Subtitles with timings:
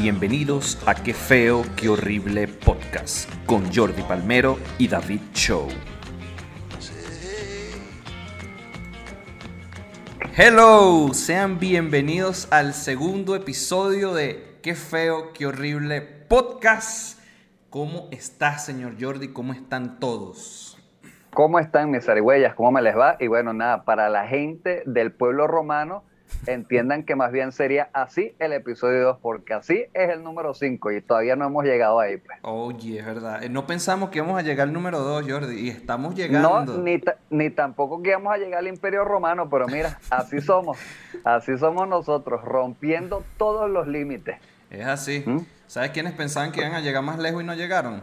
[0.00, 5.66] Bienvenidos a Qué feo, qué horrible podcast con Jordi Palmero y David Show.
[10.36, 17.20] Hello, sean bienvenidos al segundo episodio de Qué feo, qué horrible podcast.
[17.68, 19.32] ¿Cómo está, señor Jordi?
[19.32, 20.78] ¿Cómo están todos?
[21.34, 22.54] ¿Cómo están mis arigüeyas?
[22.54, 23.16] ¿Cómo me les va?
[23.18, 26.04] Y bueno, nada, para la gente del pueblo romano,
[26.46, 30.92] entiendan que más bien sería así el episodio 2, porque así es el número 5
[30.92, 32.16] y todavía no hemos llegado ahí.
[32.16, 32.38] Pues.
[32.42, 33.42] Oye, es verdad.
[33.42, 36.64] Eh, No pensamos que íbamos a llegar al número 2, Jordi, y estamos llegando.
[36.64, 37.00] No, ni,
[37.30, 40.78] ni tampoco que íbamos a llegar al Imperio Romano, pero mira, así somos,
[41.24, 44.36] así somos nosotros, rompiendo todos los límites.
[44.70, 45.22] Es así.
[45.26, 45.40] ¿Mm?
[45.66, 48.02] ¿Sabes quiénes pensaban que iban a llegar más lejos y no llegaron?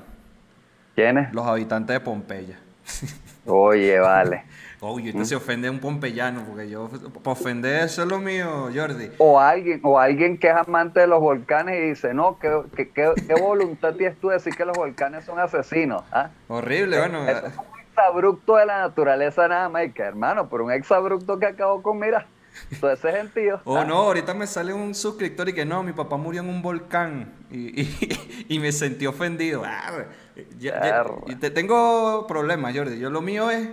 [0.95, 1.33] ¿Quiénes?
[1.33, 2.59] Los habitantes de Pompeya.
[3.45, 4.43] Oye, vale.
[4.87, 5.17] Oye, ¿Mm?
[5.17, 6.89] este se ofende un pompeyano, porque yo,
[7.23, 9.09] para ofender, eso es lo mío, Jordi.
[9.17, 12.89] O alguien, o alguien que es amante de los volcanes y dice, no, ¿qué, qué,
[12.89, 16.03] qué- qué voluntad tienes tú de decir que los volcanes son asesinos?
[16.11, 16.29] ¿ah?
[16.47, 17.27] Horrible, bueno.
[17.27, 21.39] Eso es un exabrupto de la naturaleza nada más, y que hermano, pero un exabrupto
[21.39, 22.27] que acabó con, mira,
[22.79, 23.59] todo ese gentío.
[23.65, 23.85] Oh, ¿ah?
[23.85, 27.33] no, ahorita me sale un suscriptor y que no, mi papá murió en un volcán
[27.49, 29.63] y, y- y me sentí ofendido.
[29.65, 29.91] Ah,
[30.59, 31.15] ya- ya- Perra.
[31.27, 32.99] y te tengo problemas, Jordi.
[32.99, 33.69] Yo lo mío es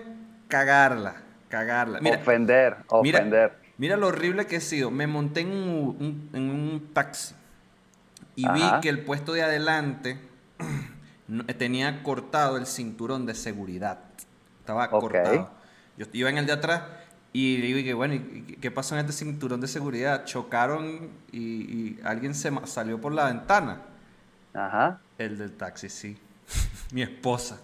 [0.52, 1.14] cagarla,
[1.48, 1.98] cagarla.
[2.02, 3.52] Mira, ofender, ofender.
[3.78, 4.90] mira lo horrible que he sido.
[4.90, 7.34] Me monté en un, un- en un taxi
[8.36, 10.18] y vi que el puesto de adelante
[11.58, 14.00] tenía cortado el cinturón de seguridad.
[14.60, 15.50] Estaba cortado.
[15.96, 16.82] Yo iba en el de atrás
[17.32, 20.26] y digo, y que, bueno, ¿y qué- pasó en este cinturón de seguridad?
[20.26, 23.80] Chocaron y, y alguien se salió por la ventana.
[24.52, 25.00] Ajá.
[25.16, 26.18] El del taxi, sí.
[26.92, 27.62] Mi esposa.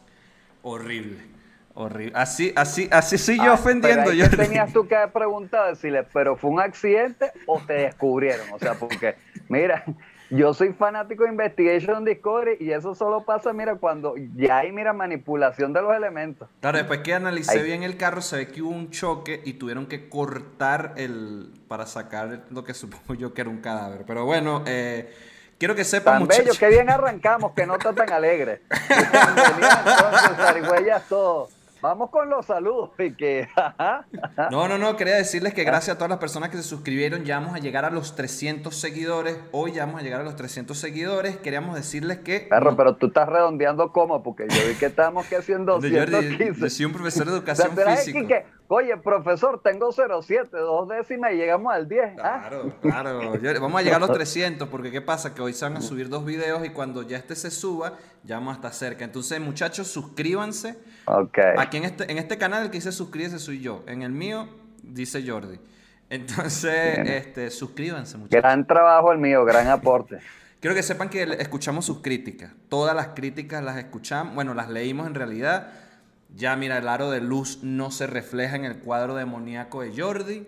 [0.63, 1.37] Horrible.
[1.81, 2.13] Horrible.
[2.17, 4.13] Así, así, así sí yo Ah, ofendiendo.
[4.13, 8.49] yo te tenías tú que haber preguntado, decirle, ¿pero fue un accidente o te descubrieron?
[8.53, 9.15] O sea, porque,
[9.49, 9.85] mira,
[10.29, 14.93] yo soy fanático de Investigation Discovery y eso solo pasa, mira, cuando ya hay, mira,
[14.93, 16.49] manipulación de los elementos.
[16.61, 19.87] Claro, después que analicé bien el carro, se ve que hubo un choque y tuvieron
[19.87, 21.53] que cortar el.
[21.69, 24.03] para sacar lo que supongo yo que era un cadáver.
[24.05, 25.15] Pero bueno, eh,
[25.59, 26.59] quiero que sepan, Tan bello, muchachos.
[26.59, 28.63] que bien arrancamos, que no está tan alegre.
[28.89, 31.58] Bienvenidos entonces, todos.
[31.89, 33.49] Vamos con los saludos y que...
[33.57, 34.49] ajá, ajá.
[34.51, 37.39] No, no, no, quería decirles que gracias a todas las personas que se suscribieron, ya
[37.39, 39.39] vamos a llegar a los 300 seguidores.
[39.53, 41.39] Hoy ya vamos a llegar a los 300 seguidores.
[41.39, 42.41] Queríamos decirles que.
[42.41, 46.13] Perro, pero tú estás redondeando como, porque yo vi que estábamos que haciendo Hombre, Jordi,
[46.13, 46.61] 215.
[46.61, 48.45] yo soy un profesor de educación física.
[48.69, 52.19] Oye, profesor, tengo 0,7, dos décimas y llegamos al 10.
[52.23, 52.47] ¿ah?
[52.49, 53.37] Claro, claro.
[53.41, 55.35] Yo- vamos a llegar a los 300 porque ¿qué pasa?
[55.35, 58.37] Que hoy se van a subir dos videos y cuando ya este se suba, ya
[58.37, 59.05] vamos a estar cerca.
[59.05, 60.79] Entonces, muchachos, suscríbanse.
[61.07, 61.39] Ok.
[61.59, 63.83] Aquí en este, en este canal el que dice suscríbase soy yo.
[63.87, 64.49] En el mío
[64.83, 65.59] dice Jordi.
[66.11, 67.07] Entonces, Bien.
[67.07, 68.43] este, suscríbanse, muchachos.
[68.43, 70.19] Gran trabajo el mío, gran aporte.
[70.61, 72.51] Quiero que sepan que escuchamos sus críticas.
[72.69, 75.71] Todas las críticas las escuchamos, bueno, las leímos en realidad.
[76.35, 80.47] Ya mira, el aro de luz no se refleja en el cuadro demoníaco de Jordi.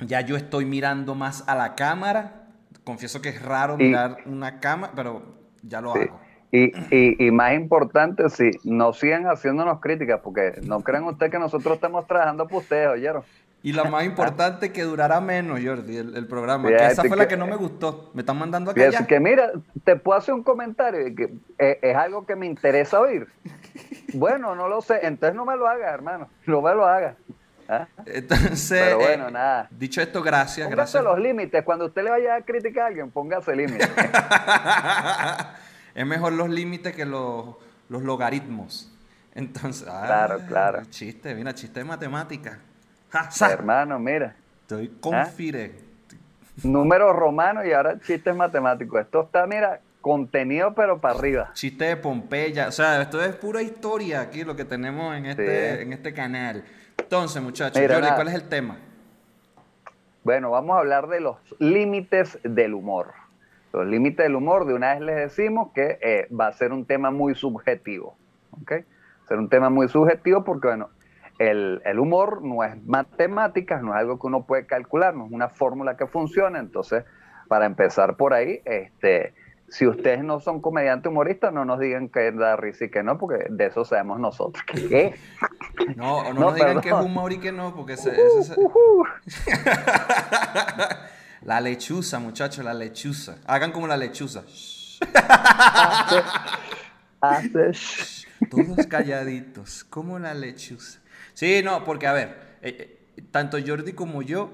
[0.00, 2.46] Ya yo estoy mirando más a la cámara.
[2.84, 5.22] Confieso que es raro Y- mirar una cámara, pero
[5.62, 6.00] ya lo Sí.
[6.00, 6.20] hago.
[6.54, 11.38] Y, y, y más importante, sí, no sigan haciéndonos críticas, porque no crean ustedes que
[11.38, 13.22] nosotros estamos trabajando por ustedes, ¿oyeron?
[13.62, 16.68] Y la más importante, que durará menos, Jordi, el, el programa.
[16.68, 18.10] Que esa fue la que- no me gustó.
[18.12, 19.06] Me están mandando a callar.
[19.06, 19.52] que mira,
[19.84, 23.28] te puedo hacer un comentario que eh, es algo que me interesa oír.
[24.14, 27.16] Bueno, no lo sé, entonces no me lo hagas, hermano, no me lo hagas.
[27.68, 27.86] ¿ah?
[28.06, 29.68] Entonces, Pero bueno, eh, nada.
[29.70, 31.04] dicho esto, gracias, Póngase gracias.
[31.04, 33.88] los límites, cuando usted le vaya a criticar a alguien, póngase límites.
[35.94, 37.56] es mejor los límites que los,
[37.88, 38.90] los logaritmos.
[39.34, 40.82] Entonces, ah, Claro, claro.
[40.90, 42.58] Chiste, mira, chiste de matemática.
[43.10, 44.34] Ja, hermano, mira.
[44.62, 45.74] Estoy confident.
[46.62, 49.00] Números romanos y ahora chistes matemáticos.
[49.00, 51.50] Esto está, mira, contenido pero para arriba.
[51.54, 52.68] Chiste de Pompeya.
[52.68, 55.82] O sea, esto es pura historia aquí lo que tenemos en este, Sí.
[55.82, 56.64] en este canal.
[56.98, 58.10] Entonces, muchachos, Mira, Jordi.
[58.14, 58.76] ¿cuál es el tema?
[60.24, 63.12] Bueno, vamos a hablar de los límites del humor.
[63.72, 66.84] Los límites del humor, de una vez les decimos que eh, va a ser un
[66.84, 68.16] tema muy subjetivo.
[68.62, 68.72] ¿ok?
[68.72, 70.90] Va a ser un tema muy subjetivo porque, bueno,
[71.38, 75.32] el, el humor no es matemáticas, no es algo que uno puede calcular, no es
[75.32, 76.60] una fórmula que funciona.
[76.60, 77.04] Entonces,
[77.48, 79.34] para empezar por ahí, este,
[79.72, 83.16] si ustedes no son comediantes humoristas, no nos digan que da risa y que no,
[83.18, 84.62] porque de eso sabemos nosotros.
[84.88, 85.14] ¿Qué?
[85.96, 88.38] No, o no, No, nos digan que es humor y que no, porque ese- ese-
[88.40, 89.04] ese- Ujú.
[91.42, 93.36] la lechuza, muchachos, la lechuza.
[93.46, 94.42] Hagan como la lechuza.
[97.20, 97.20] Hace-
[98.50, 100.98] Todos calladitos, como la lechuza.
[101.32, 104.50] Sí, no, porque a ver, eh, eh, tanto Jordi como yo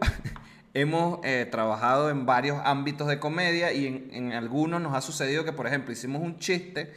[0.74, 5.52] hemos eh, trabajado en varios ámbitos de comedia y en, algunos nos ha sucedido que,
[5.52, 6.92] por ejemplo, hicimos un chiste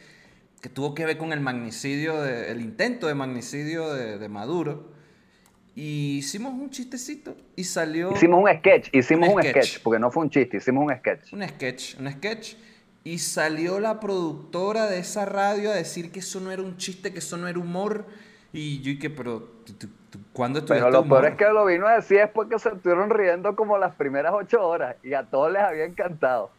[0.60, 4.92] que tuvo que ver con el magnicidio, el intento de magnicidio de, Maduro.
[5.74, 8.12] Y hicimos un chistecito y salió...
[8.12, 9.80] Hicimos un sketch, hicimos un, sketch.
[9.82, 11.32] porque no fue un chiste, hicimos un sketch.
[11.32, 12.54] Un sketch, un sketch.
[13.04, 17.12] Y salió la productora de esa radio a decir que eso no era un chiste,
[17.12, 18.06] que eso no era humor.
[18.52, 19.64] Y yo dije, pero
[20.32, 23.10] ¿cuándo estuviste Pero lo peor es que lo vino a decir después que se estuvieron
[23.10, 26.50] riendo como las primeras ocho horas y a todos les había encantado.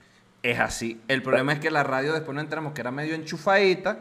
[0.44, 1.02] Es así.
[1.08, 4.00] El problema es que la radio después no entramos, que era medio enchufadita.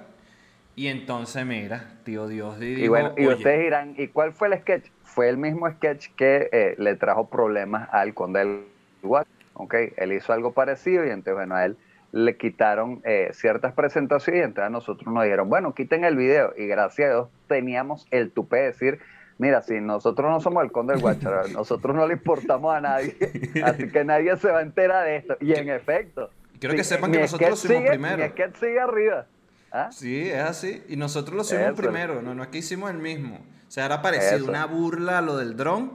[0.75, 4.89] Y entonces, mira, tío Dios Y bueno, y ustedes dirán, ¿y cuál fue el sketch?
[5.05, 8.65] Fue el mismo sketch que eh, le trajo problemas al conde del
[9.03, 9.29] Guacho.
[9.55, 9.75] ¿ok?
[9.97, 11.77] Él hizo algo parecido y entonces, bueno, a él
[12.13, 16.53] le quitaron eh, ciertas presentaciones y entonces nosotros nos dijeron, bueno, quiten el video.
[16.57, 18.99] Y gracias a Dios teníamos el tupé de decir,
[19.43, 23.17] mira, si nosotros no somos el conde del Guacharo, nosotros no le importamos a nadie,
[23.65, 25.37] así que nadie se va a enterar de esto.
[25.41, 26.31] Y en efecto.
[26.61, 28.25] Quiero que sepan que nosotros lo subimos primero.
[28.25, 29.27] Mi que sigue arriba.
[29.73, 29.91] ¿Ah?
[29.91, 30.85] Sí, es así.
[30.89, 33.35] Y nosotros lo subimos primero, no, no es que hicimos el mismo.
[33.67, 35.93] O sea, era parecido, una burla a lo del dron.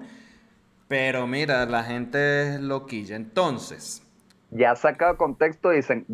[0.89, 3.15] Pero mira, la gente es loquilla.
[3.15, 4.03] Entonces,
[4.51, 6.05] ya sacado contexto, dicen,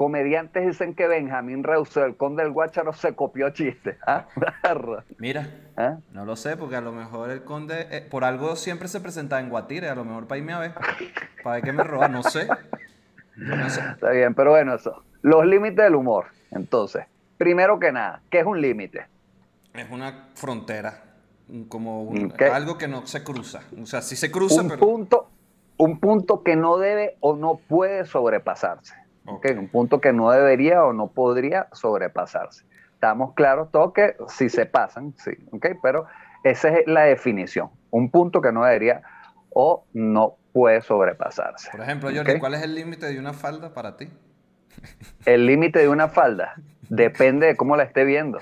[0.00, 3.98] comediantes dicen que Benjamín Reusel, el conde del Guácharo, se copió chistes.
[4.06, 4.28] ¿ah?
[5.18, 5.98] Mira, ¿Ah?
[6.12, 9.42] no lo sé, porque a lo mejor el conde, eh, por algo siempre se presentaba
[9.42, 10.72] en Guatire, a lo mejor para irme a ver,
[11.44, 12.48] para ver qué me roba, no sé.
[13.92, 15.04] Está bien, pero bueno, eso.
[15.20, 16.28] Los límites del humor.
[16.50, 17.04] Entonces,
[17.36, 19.06] primero que nada, ¿qué es un límite?
[19.74, 21.04] Es una frontera,
[21.68, 22.10] como
[22.50, 23.60] algo que no se cruza.
[23.78, 24.80] O sea, sí se cruza, un pero...
[24.80, 25.28] Punto,
[25.76, 28.94] un punto que no debe o no puede sobrepasarse.
[29.30, 32.64] Un punto que no debería o no podría sobrepasarse.
[32.94, 35.72] Estamos claros todos que si se pasan, sí, ¿okay?
[35.82, 36.06] pero
[36.44, 37.70] esa es la definición.
[37.90, 39.02] Un punto que no debería
[39.50, 41.70] o no puede sobrepasarse.
[41.70, 44.08] Por ejemplo, Jordi, ¿cuál es el límite de una falda para ti?
[45.24, 46.54] El límite de una falda
[46.88, 48.38] depende de cómo la esté viendo.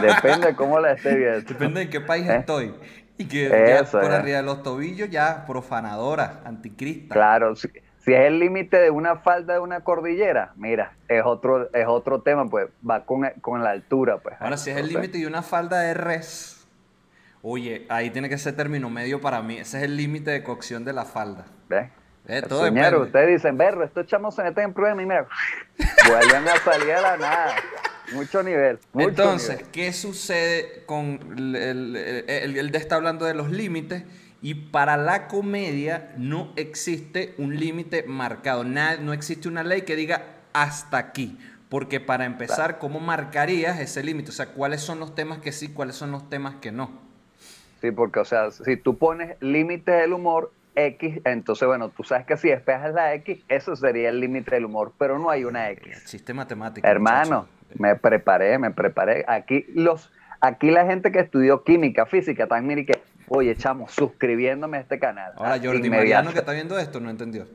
[0.00, 1.40] Depende de cómo la esté viendo.
[1.40, 2.36] Depende de qué país ¿Eh?
[2.36, 2.74] estoy.
[3.18, 7.14] Y que ya por arriba de los tobillos ya profanadora, anticrista.
[7.14, 7.54] Claro,
[8.04, 12.22] si, es el límite de una falda de una cordillera, mira, es otro, es otro
[12.22, 13.22] tema, pues va con,
[13.62, 14.18] la altura.
[14.18, 14.36] Pues.
[14.40, 16.66] Ahora, si es el límite de una falda de res,
[17.42, 19.58] oye, ahí tiene que ser término medio para mí.
[19.58, 21.46] Ese es el límite de cocción de la falda.
[21.68, 21.90] ¿Ves?
[22.28, 22.70] Eh, todo
[23.02, 25.26] ustedes dicen, berro, estos chamos se meten en prueba y mira,
[26.08, 27.54] vuelven a salir de la nada.
[28.14, 28.78] Mucho nivel.
[28.94, 34.04] Entonces, ¿qué sucede con el, el, de está hablando de los límites?
[34.42, 38.64] Y para la comedia no existe un límite marcado.
[38.64, 41.38] no existe una ley que diga hasta aquí.
[41.68, 44.28] Porque para empezar, ¿cómo marcarías ese límite?
[44.28, 46.90] O sea, ¿cuáles son los temas que sí, cuáles son los temas que no?
[47.80, 52.26] Sí, porque, o sea, si tú pones límites del humor, X, entonces, bueno, tú sabes
[52.26, 55.70] que si despejas la X, eso sería el límite del humor, pero no hay una
[55.70, 55.96] X.
[55.96, 56.88] Existe matemática.
[56.90, 59.24] Hermano, me preparé, me preparé.
[59.28, 60.10] Aquí los,
[60.40, 63.00] aquí la gente que estudió química, física, tan mire que,
[63.34, 65.32] oye, echamos, suscribiéndome a este canal.
[65.36, 67.46] Ahora, Jordi Mariano que está viendo esto no entendió.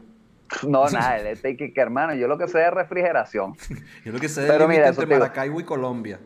[0.67, 3.55] No, nada, el que, hermano, yo lo que sé es refrigeración.
[4.05, 6.19] yo lo que sé es el límite entre Maracaibo y Colombia.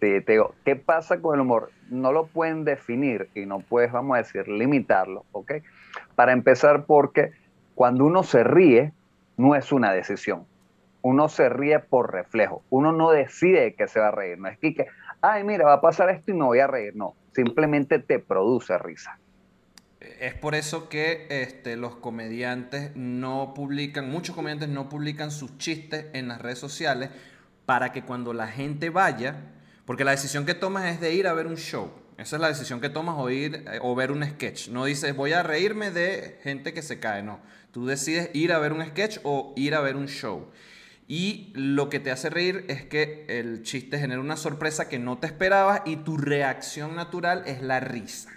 [0.00, 1.72] Sí, te digo, ¿qué pasa con el humor?
[1.90, 5.52] No lo pueden definir y no puedes, vamos a decir, limitarlo, ¿ok?
[6.14, 7.32] Para empezar, porque
[7.74, 8.92] cuando uno se ríe,
[9.36, 10.46] no es una decisión.
[11.02, 12.62] Uno se ríe por reflejo.
[12.70, 14.38] Uno no decide que se va a reír.
[14.38, 14.86] No es que,
[15.20, 16.96] ay, mira, va a pasar esto y no voy a reír.
[16.96, 19.18] No, simplemente te produce risa.
[20.00, 26.06] Es por eso que este, los comediantes no publican, muchos comediantes no publican sus chistes
[26.14, 27.10] en las redes sociales
[27.66, 29.36] para que cuando la gente vaya,
[29.84, 31.92] porque la decisión que tomas es de ir a ver un show.
[32.16, 34.68] Esa es la decisión que tomas o ir eh, o ver un sketch.
[34.68, 37.40] No dices voy a reírme de gente que se cae, no.
[37.70, 40.50] Tú decides ir a ver un sketch o ir a ver un show.
[41.12, 45.18] Y lo que te hace reír es que el chiste genera una sorpresa que no
[45.18, 48.30] te esperabas y tu reacción natural es la risa.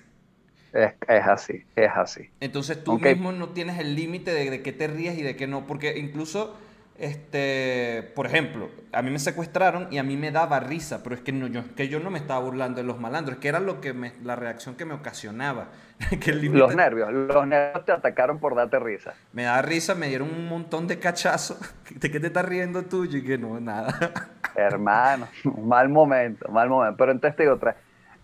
[0.73, 2.31] Es, así, es así.
[2.39, 5.45] Entonces tú mismo no tienes el límite de, de qué te ríes y de qué
[5.45, 6.57] no, porque incluso
[6.95, 11.21] este, por ejemplo, a mí me secuestraron y a mí me daba risa, pero es
[11.21, 13.81] que, no, yo, que yo no me estaba burlando de los malandros, que era lo
[13.81, 15.69] que me, la reacción que me ocasionaba.
[16.51, 19.13] Los nervios, los nervios te atacaron por darte risa.
[19.31, 21.57] Me da risa, me dieron un montón de cachazos.
[21.89, 23.05] ¿De qué te estás riendo tú?
[23.05, 23.95] Y que no, nada.
[24.55, 25.27] Hermano,
[25.61, 26.97] mal momento, mal momento.
[26.97, 27.77] Pero entonces te digo otra,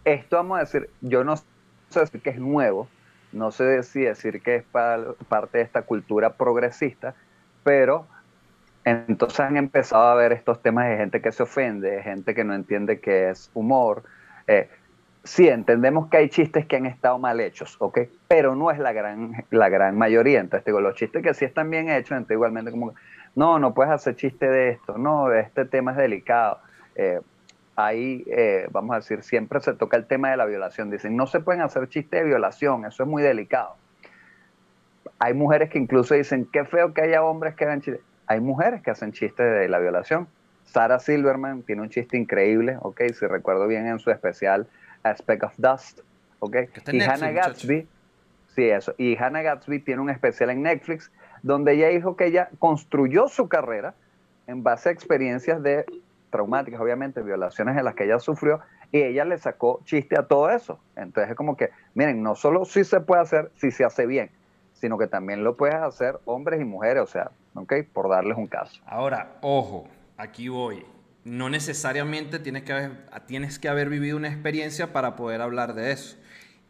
[0.04, 2.90] esto vamos a decir, yo no sé decir que es nuevo,
[3.32, 7.16] no sé si decir que es parte de esta cultura progresista,
[7.64, 8.08] pero
[8.90, 12.54] entonces han empezado a ver estos temas de gente que se ofende, gente que no
[12.54, 14.04] entiende qué es humor.
[14.48, 14.70] Eh,
[15.24, 18.00] sí, entendemos que hay chistes que han estado mal hechos, ¿ok?
[18.28, 20.40] Pero no es la gran, la gran mayoría.
[20.40, 22.94] Entonces, digo, los chistes que sí están bien hechos, entonces igualmente como,
[23.36, 26.60] no, no puedes hacer chiste de esto, no, este tema es delicado.
[26.96, 27.20] Eh,
[27.76, 30.90] ahí, eh, vamos a decir, siempre se toca el tema de la violación.
[30.90, 33.76] Dicen, no se pueden hacer chistes de violación, eso es muy delicado.
[35.20, 38.04] Hay mujeres que incluso dicen, qué feo que haya hombres que hagan chistes.
[38.30, 40.28] Hay mujeres que hacen chistes de la violación.
[40.64, 44.68] Sarah Silverman tiene un chiste increíble, ok, si recuerdo bien en su especial
[45.02, 46.02] A Speck of Dust,
[46.38, 46.58] ok.
[46.92, 47.88] Y Hannah Gatsby,
[48.56, 48.94] sí, eso.
[49.00, 53.50] Y Hannah Gatsby tiene un especial en Netflix donde ella dijo que ella construyó su
[53.50, 53.96] carrera
[54.46, 55.86] en base a experiencias de
[56.30, 58.60] traumáticas, obviamente, violaciones en las que ella sufrió,
[58.92, 60.80] y ella le sacó chiste a todo eso.
[60.96, 64.30] Entonces es como que, miren, no solo si se puede hacer, si se hace bien,
[64.74, 67.74] sino que también lo puedes hacer hombres y mujeres, o sea, ¿ok?
[67.94, 68.82] Por darles un caso.
[68.86, 69.88] Ahora, ojo,
[70.18, 70.86] aquí voy.
[71.24, 75.92] No necesariamente tienes que haber, tienes que haber vivido una experiencia para poder hablar de
[75.92, 76.18] eso.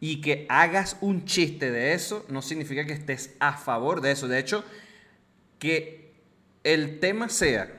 [0.00, 4.28] Y que hagas un chiste de eso no significa que estés a favor de eso.
[4.28, 4.64] De hecho,
[5.58, 6.14] que
[6.64, 7.70] el tema sea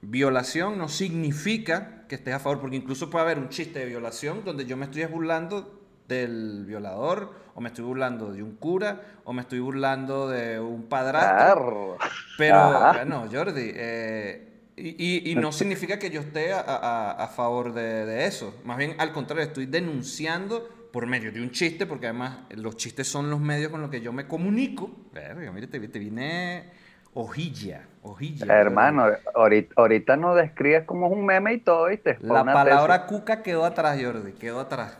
[0.00, 4.44] violación no significa que estés a favor, porque incluso puede haber un chiste de violación
[4.44, 9.32] donde yo me estoy burlando del violador, o me estoy burlando de un cura, o
[9.32, 11.96] me estoy burlando de un padrastro.
[12.36, 18.60] Pero, bueno, Jordi, eh, y, no significa que yo esté a, favor de, eso.
[18.64, 23.08] Más bien, al contrario, estoy denunciando por medio de un chiste, porque además los chistes
[23.08, 24.90] son los medios con los que yo me comunico.
[25.12, 26.70] Verga, mire, te, te vine
[27.14, 28.46] hojilla, hojilla.
[28.60, 32.18] Hermano, ahorita, ahorita no describes como un meme y todo, ¿viste?
[32.20, 34.98] La palabra cuca quedó atrás, Jordi, quedó atrás.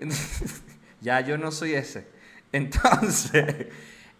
[1.00, 2.06] ya yo no soy ese.
[2.52, 3.66] Entonces,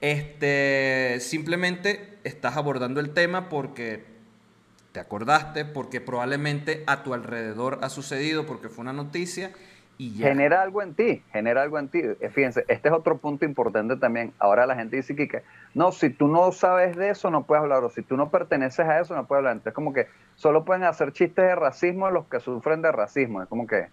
[0.00, 4.04] este, simplemente estás abordando el tema porque
[4.92, 9.52] te acordaste, porque probablemente a tu alrededor ha sucedido, porque fue una noticia
[9.98, 10.28] y ya.
[10.28, 12.00] Genera algo en ti, genera algo en ti.
[12.02, 14.32] Eh, fíjense, este es otro punto importante también.
[14.38, 15.42] Ahora la gente dice que,
[15.74, 18.86] no, si tú no sabes de eso, no puedes hablar, o si tú no perteneces
[18.86, 19.52] a eso, no puedes hablar.
[19.54, 23.42] Entonces, como que solo pueden hacer chistes de racismo los que sufren de racismo.
[23.42, 23.86] Es como que,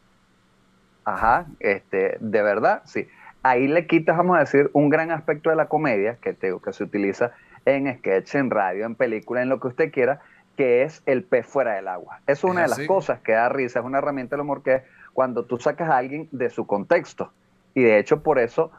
[1.06, 3.08] Ajá, este, de verdad, sí.
[3.44, 6.74] Ahí le quitas, vamos a decir, un gran aspecto de la comedia que, te, que
[6.74, 7.32] se utiliza
[7.66, 10.22] en sketch, en radio, en película, en lo que usted quiera,
[10.58, 12.20] que es el pez fuera del agua.
[12.28, 14.76] Eso es una de las cosas que da risa, es una herramienta del humor que
[14.76, 17.32] es cuando tú sacas a alguien de su contexto.
[17.74, 18.72] Y de hecho, por eso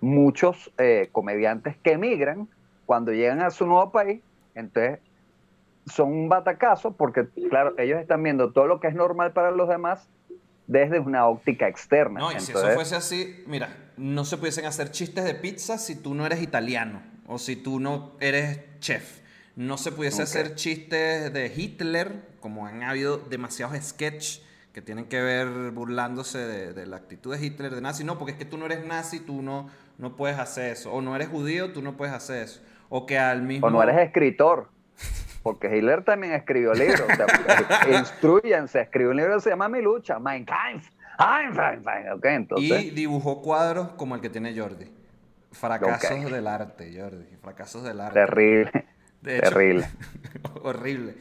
[0.00, 2.48] muchos eh, comediantes que emigran,
[2.86, 4.22] cuando llegan a su nuevo país,
[4.54, 5.00] entonces
[5.86, 9.68] son un batacazo porque, claro, ellos están viendo todo lo que es normal para los
[9.68, 10.08] demás
[10.66, 12.20] desde una óptica externa.
[12.20, 15.96] No, y si eso fuese así, mira, no se pudiesen hacer chistes de pizza si
[15.96, 19.20] tú no eres italiano o si tú no eres chef.
[19.56, 24.42] No se pudiese hacer chistes de Hitler, como han habido demasiados sketches
[24.74, 28.04] que tienen que ver burlándose de, la actitud de Hitler, de nazi.
[28.04, 30.92] No, porque es que tú no eres nazi, tú no, no puedes hacer eso.
[30.92, 32.60] O no eres judío, tú no puedes hacer eso.
[32.90, 33.68] O que al mismo...
[33.68, 34.68] O no eres escritor.
[35.46, 37.02] Porque Hitler también escribió libros.
[37.02, 40.88] O sea, instruyense, escribió un libro que se llama Mi lucha, Mein Kampf.
[42.16, 42.82] Okay, entonces...
[42.82, 44.90] Y dibujó cuadros como el que tiene Jordi.
[45.52, 47.36] Fracasos del arte, Jordi.
[47.40, 48.18] Fracasos del arte.
[48.18, 48.72] Terrible.
[49.22, 49.88] terrible.
[50.64, 51.14] horrible.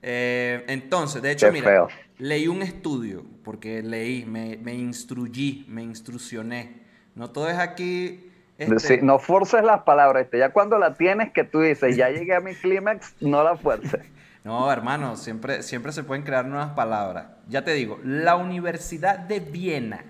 [0.00, 6.80] Eh, entonces, de hecho, mira, leí un estudio, porque leí, me, me instruí, me instruccioné.
[7.14, 8.25] No todo es aquí
[8.58, 12.34] este, no forces las palabras, este, ya cuando la tienes que tú dices, ya llegué
[12.34, 14.00] a mi clímax, no la fuerces.
[14.46, 17.26] No, hermano, siempre, siempre se pueden crear nuevas palabras.
[17.48, 20.04] Ya te digo, la Universidad de Viena,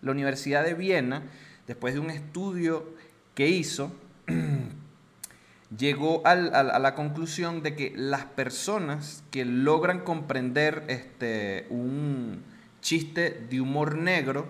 [0.00, 1.24] la Universidad de Viena,
[1.66, 2.86] después de un estudio
[3.34, 3.92] que hizo,
[5.78, 12.44] llegó a la conclusión de que las personas que logran comprender este, un
[12.80, 14.46] chiste de humor negro,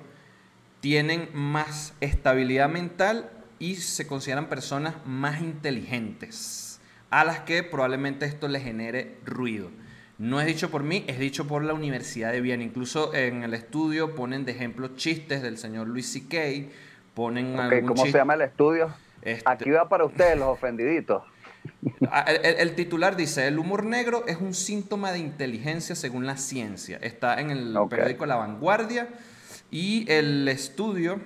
[0.86, 3.28] tienen más estabilidad mental
[3.58, 9.68] y se consideran personas más inteligentes, a las que probablemente esto les genere ruido.
[10.18, 12.62] No es dicho por mí, es dicho por la Universidad de Viena.
[12.62, 16.70] Incluso en el estudio ponen de ejemplo chistes del señor Luis C.K.,
[17.14, 18.94] ponen ¿Cómo se llama el estudio?
[19.22, 21.24] Este Aquí va para ustedes los ofendiditos.
[22.12, 26.96] Ah, el, titular dice, el humor negro es un síntoma de inteligencia según la ciencia.
[27.02, 29.08] Está en el periódico La Vanguardia.
[29.70, 31.20] Y el estudio.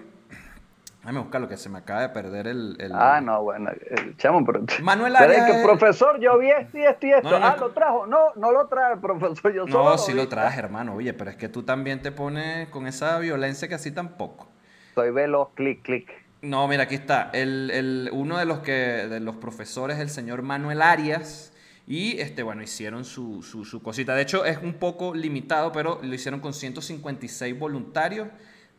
[1.01, 2.77] Déjame buscar lo que se me acaba de perder el.
[2.93, 3.71] Ah, no, bueno,
[4.19, 4.63] chamo, pero.
[4.83, 5.51] Manuel Arias.
[5.51, 7.37] que, profesor, yo vi esto y esto y esto.
[7.37, 8.07] ah, lo trajo.
[8.07, 9.53] No, no lo trae, profesor.
[9.55, 10.95] Yo no, sí lo traje, hermano.
[10.95, 14.49] Oye, pero es que tú también te pones con esa violencia que así tampoco.
[14.95, 16.11] Soy veloz, clic, clic.
[16.43, 17.31] No, mira, aquí está.
[17.33, 21.53] El, el, uno de los, que, de los profesores, el señor Manuel Arias,
[21.91, 24.15] y este, bueno, hicieron su, su, cosita.
[24.15, 28.29] De hecho, es un poco limitado, pero lo hicieron con 156 voluntarios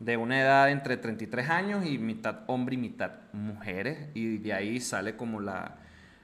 [0.00, 4.80] de una edad entre 33 años y mitad hombre y mitad mujeres, y de ahí
[4.80, 5.76] sale como la,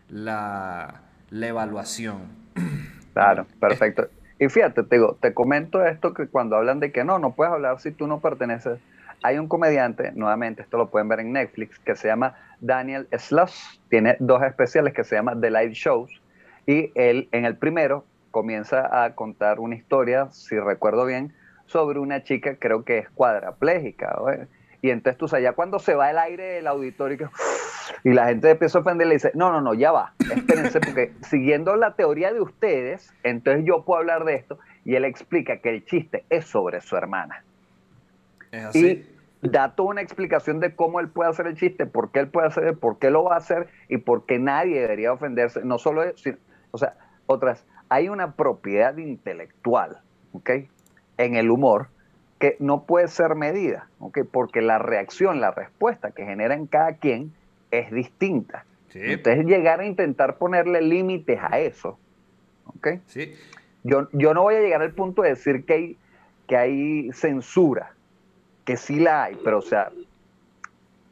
[0.09, 2.23] la, la evaluación.
[3.13, 4.09] Claro, perfecto.
[4.39, 7.53] Y fíjate, te, digo, te comento esto que cuando hablan de que no, no puedes
[7.53, 8.79] hablar si tú no perteneces.
[9.25, 13.81] Hay un comediante, nuevamente, esto lo pueden ver en Netflix, que se llama Daniel Sloss.
[13.91, 16.23] Tiene dos especiales que se llaman The Live Shows.
[16.69, 21.33] Y él, en el primero, comienza a contar una historia, si recuerdo bien,
[21.65, 24.19] sobre una chica, creo que es cuadraplégica.
[24.83, 27.31] Y entonces tú sabes, ya cuando se va el aire del auditorio
[28.05, 31.15] y la gente empieza a ofender, le dice, no, no, no, ya va, espérense, porque
[31.23, 35.71] siguiendo la teoría de ustedes, entonces yo puedo hablar de esto, y él explica que
[35.71, 37.45] el chiste es sobre su hermana.
[38.53, 39.07] ¿Es así?
[39.43, 42.29] Y da toda una explicación de cómo él puede hacer el chiste, por qué él
[42.29, 45.79] puede hacer, por qué lo va a hacer, y por qué nadie debería ofenderse, no
[45.79, 46.31] solo eso,
[46.71, 46.95] o sea,
[47.27, 50.01] otras, hay una propiedad intelectual,
[50.33, 50.51] ¿ok?
[51.17, 51.89] En el humor,
[52.39, 54.21] que no puede ser medida, ¿ok?
[54.31, 57.33] porque la reacción, la respuesta que genera en cada quien
[57.71, 58.65] es distinta.
[58.95, 61.99] Entonces llegar a intentar ponerle límites a eso,
[62.67, 62.89] ¿ok?
[63.07, 63.35] Sí.
[63.85, 65.97] Yo, yo no voy a llegar al punto de decir que hay,
[66.47, 67.93] que hay censura,
[68.65, 69.91] que sí la hay, pero o sea,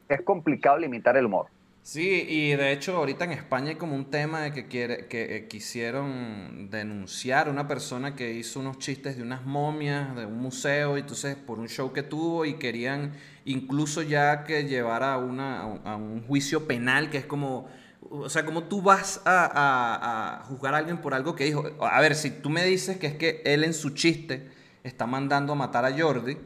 [0.09, 1.47] es complicado limitar el humor.
[1.87, 5.37] Sí, y de hecho ahorita en España hay como un tema de que, quiere, que
[5.37, 10.37] eh, quisieron denunciar a una persona que hizo unos chistes de unas momias de un
[10.37, 13.13] museo, y entonces por un show que tuvo y querían
[13.45, 17.69] incluso ya que llevara a, una, a un juicio penal, que es como,
[18.01, 21.63] o sea, como tú vas a, a, juzgar a alguien por algo que dijo.
[21.79, 24.51] A ver, si tú me dices que es que él en su chiste
[24.83, 26.37] está mandando a matar a Jordi,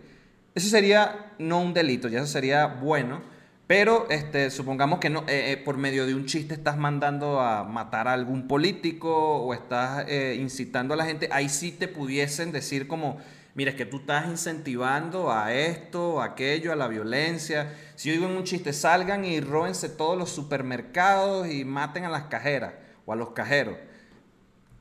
[0.53, 3.30] eso sería no un delito, ya eso sería bueno
[3.72, 7.63] pero este, supongamos que no, eh, eh, por medio de un chiste estás mandando a
[7.63, 12.51] matar a algún político o estás eh, incitando a la gente, ahí sí te pudiesen
[12.51, 13.20] decir como,
[13.56, 17.74] mira, es que tú estás incentivando a esto, a aquello, a la violencia.
[17.96, 22.10] Si yo digo en un chiste, salgan y róbense todos los supermercados y maten a
[22.10, 22.74] las cajeras
[23.06, 23.78] o a los cajeros.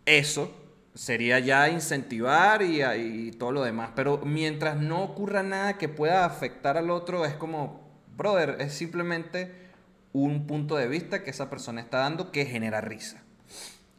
[0.04, 0.52] Eso
[0.94, 3.90] sería ya incentivar y, y todo lo demás.
[3.94, 7.89] Pero mientras no ocurra nada que pueda afectar al otro, es como
[8.20, 9.50] brother, es simplemente
[10.12, 13.22] un punto de vista que esa persona está dando que genera risa.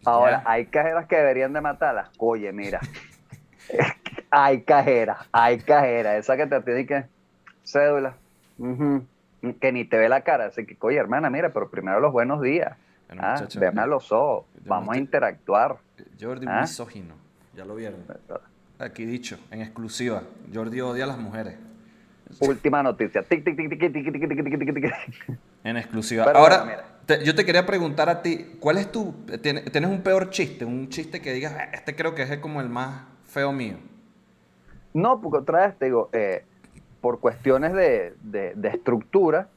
[0.06, 2.10] Ahora, hay cajeras que deberían de matarlas.
[2.20, 2.80] Oye, mira.
[4.30, 6.20] hay cajeras, hay cajeras.
[6.20, 7.06] Esa que te tiene que
[7.66, 8.16] cédula.
[9.60, 10.46] Que ni te ve la cara.
[10.46, 12.78] Así que, oye, hermana, mira, pero primero los buenos días.
[13.08, 13.44] Bueno, ah,
[13.78, 14.46] a los ojos.
[14.66, 15.78] Vamos a interactuar.
[16.20, 16.62] Jordi, ¿Ah?
[16.62, 17.16] misógino.
[17.56, 18.06] Ya lo vieron.
[18.78, 20.22] Aquí dicho, en exclusiva.
[20.54, 21.56] Jordi odia a las mujeres.
[22.40, 23.24] Última noticia.
[25.64, 26.26] en exclusiva.
[26.34, 26.86] Ahora,
[27.24, 29.14] yo te quería preguntar a ti, ¿cuál es tu...
[29.42, 30.66] ¿Tienes un peor chiste?
[30.66, 33.78] Un chiste que digas, este creo que es como el más feo mío.
[34.94, 36.10] No, porque otra vez te digo,
[37.00, 38.14] por cuestiones de,
[38.64, 39.50] estructura,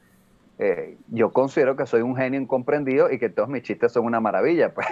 [1.09, 4.73] yo considero que soy un genio incomprendido y que todos mis chistes son una maravilla.
[4.73, 4.87] Pues.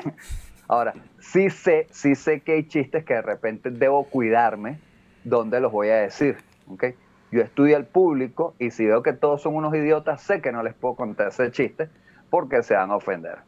[0.68, 4.78] Ahora, sí sé, sí sé que hay chistes que de repente debo cuidarme
[5.24, 6.36] dónde los voy a decir.
[6.68, 6.94] ¿okay?
[7.32, 10.62] Yo estudio al público y si veo que todos son unos idiotas, sé que no
[10.62, 11.88] les puedo contar ese chiste
[12.30, 13.38] porque se van a ofender.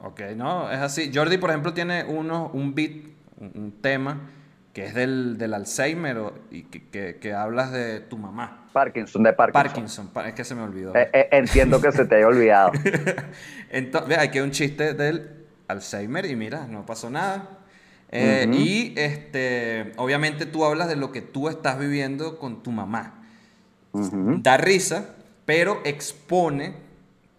[0.00, 1.10] Ok, no, es así.
[1.12, 2.92] Jordi, por ejemplo, tiene uno, un beat,
[3.40, 4.30] un, tema
[4.74, 6.18] que es del, Alzheimer
[6.50, 8.68] y que, hablas de tu mamá.
[8.74, 10.08] Parkinson, de Parkinson.
[10.08, 10.94] Parkinson, es que se me olvidó.
[10.94, 12.72] Eh, eh, entiendo que se te haya olvidado.
[13.70, 17.63] Entonces, aquí hay un chiste del Alzheimer y mira, no pasó nada.
[18.10, 23.14] Eh, y este, obviamente tú hablas de lo que tú estás viviendo con tu mamá.
[23.92, 25.14] Da risa,
[25.44, 26.74] pero expone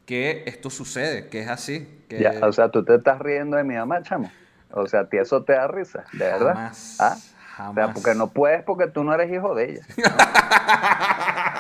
[0.06, 1.88] que esto sucede, que es así.
[2.08, 2.28] Que...
[2.42, 4.32] o sea, tú te estás riendo de mi mamá, chamo.
[4.72, 6.54] O sea, a ti eso te da risa, de verdad.
[6.54, 7.18] Jamás, ¿Ah?
[7.56, 7.72] jamás.
[7.72, 9.86] O sea, porque no puedes porque tú no eres hijo de ella.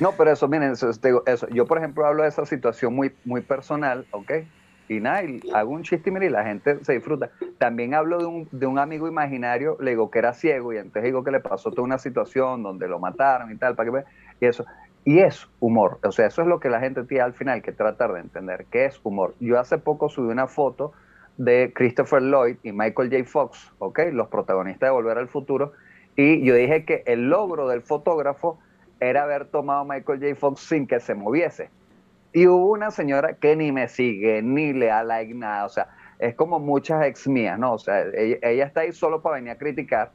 [0.00, 3.40] No, pero eso, miren, eso, eso, yo por ejemplo hablo de esa situación muy, muy
[3.40, 4.32] personal, ¿ok?
[4.88, 5.22] Y nada,
[5.54, 7.30] hago un chiste y la gente se disfruta.
[7.58, 11.04] También hablo de un, de un amigo imaginario, le digo que era ciego y entonces
[11.04, 14.04] digo que le pasó toda una situación donde lo mataron y tal, para que
[14.40, 14.64] y eso.
[15.04, 17.72] Y es humor, o sea, eso es lo que la gente tiene al final que
[17.72, 19.34] tratar de entender, que es humor.
[19.40, 20.92] Yo hace poco subí una foto
[21.36, 23.24] de Christopher Lloyd y Michael J.
[23.24, 23.72] Fox.
[24.12, 25.72] Los protagonistas de Volver al Futuro,
[26.16, 28.58] y yo dije que el logro del fotógrafo
[29.00, 30.34] era haber tomado a Michael J.
[30.34, 31.70] Fox sin que se moviese.
[32.32, 35.88] Y hubo una señora que ni me sigue, ni le da like nada, o sea,
[36.18, 37.74] es como muchas ex mías, ¿no?
[37.74, 40.10] O sea, ella, está ahí solo para venir a criticar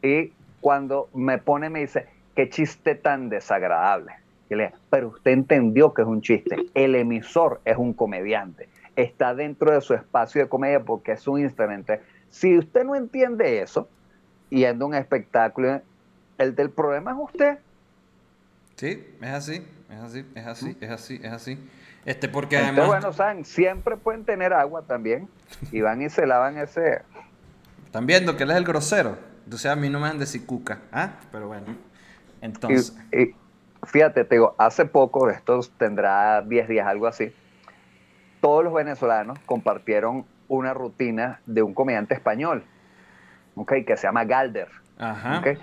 [0.00, 4.12] y cuando me pone me dice, qué chiste tan desagradable.
[4.48, 9.34] Y le pero usted entendió que es un chiste, el emisor es un comediante, está
[9.34, 11.94] dentro de su espacio de comedia porque es un instrumento.
[12.30, 13.88] Si usted no entiende eso,
[14.48, 15.80] y a un espectáculo,
[16.38, 17.58] el del problema es usted,
[18.76, 21.70] Sí, es así, es así, es así, es así, es así.
[22.04, 23.00] Este, porque Entonces, además.
[23.02, 25.28] bueno, saben, siempre pueden tener agua también
[25.70, 27.02] y van y se lavan ese.
[27.84, 29.18] Están viendo que él es el grosero.
[29.44, 30.80] Entonces a mí no me han decir cuca.
[30.92, 31.10] ¿Ah?
[31.30, 31.66] Pero bueno.
[32.40, 32.96] Entonces.
[33.12, 33.34] y
[33.86, 37.32] fíjate, te digo, hace poco, esto tendrá 10 días, algo así,
[38.40, 42.64] todos los venezolanos compartieron una rutina de un comediante español,
[43.54, 43.72] ¿ok?
[43.86, 44.68] Que se llama Galder.
[44.98, 45.40] Ajá.
[45.40, 45.58] ¿ok?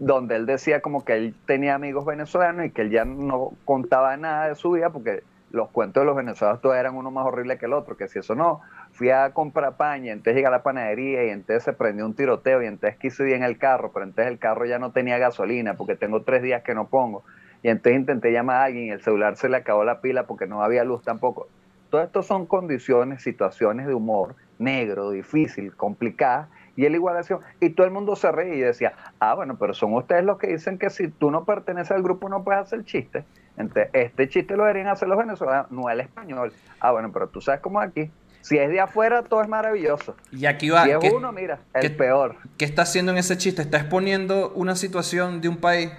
[0.00, 4.16] Donde él decía como que él tenía amigos venezolanos y que él ya no contaba
[4.16, 7.58] nada de su vida porque los cuentos de los venezolanos todos eran uno más horrible
[7.58, 10.50] que el otro, que si eso no, fui a comprar pan y entonces llegué a
[10.50, 13.90] la panadería y entonces se prendió un tiroteo y entonces quise ir en el carro,
[13.92, 17.22] pero entonces el carro ya no tenía gasolina porque tengo tres días que no pongo
[17.62, 20.46] y entonces intenté llamar a alguien y el celular se le acabó la pila porque
[20.46, 21.46] no había luz tampoco.
[21.90, 26.48] Todo esto son condiciones, situaciones de humor negro, difícil, complicadas
[26.80, 29.74] y él igual decía, y todo el mundo se reía y decía, ah, bueno, pero
[29.74, 32.86] son ustedes los que dicen que si tú no perteneces al grupo no puedes hacer
[32.86, 33.22] chiste.
[33.58, 36.54] Entonces, este chiste lo deberían hacer los venezolanos, no el español.
[36.80, 38.10] Ah, bueno, pero tú sabes cómo es aquí.
[38.40, 40.16] Si es de afuera, todo es maravilloso.
[40.32, 40.84] Y aquí va.
[40.84, 42.36] Si es ¿qué, uno, mira, el peor.
[42.56, 43.60] qué está haciendo en ese chiste?
[43.60, 45.90] Está exponiendo una situación de un país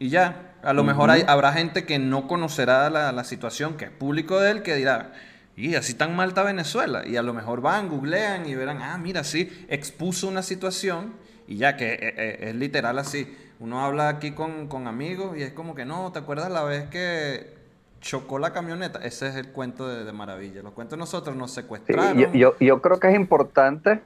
[0.00, 0.50] y ya.
[0.64, 4.40] A lo mejor hay, habrá gente que no conocerá la, la situación, que es público
[4.40, 5.12] de él, que dirá,
[5.56, 7.06] y así tan mal Venezuela.
[7.06, 11.14] Y a lo mejor van, googlean y verán, ah, mira, sí, expuso una situación
[11.46, 13.36] y ya que eh, eh, es literal así.
[13.60, 16.88] Uno habla aquí con, con amigos y es como que no, ¿te acuerdas la vez
[16.88, 17.54] que
[18.00, 18.98] chocó la camioneta?
[19.04, 20.62] Ese es el cuento de, de maravilla.
[20.62, 22.18] Los cuentos nosotros nos Sí, secuestraron.
[22.18, 24.00] yo, yo, yo creo que es importante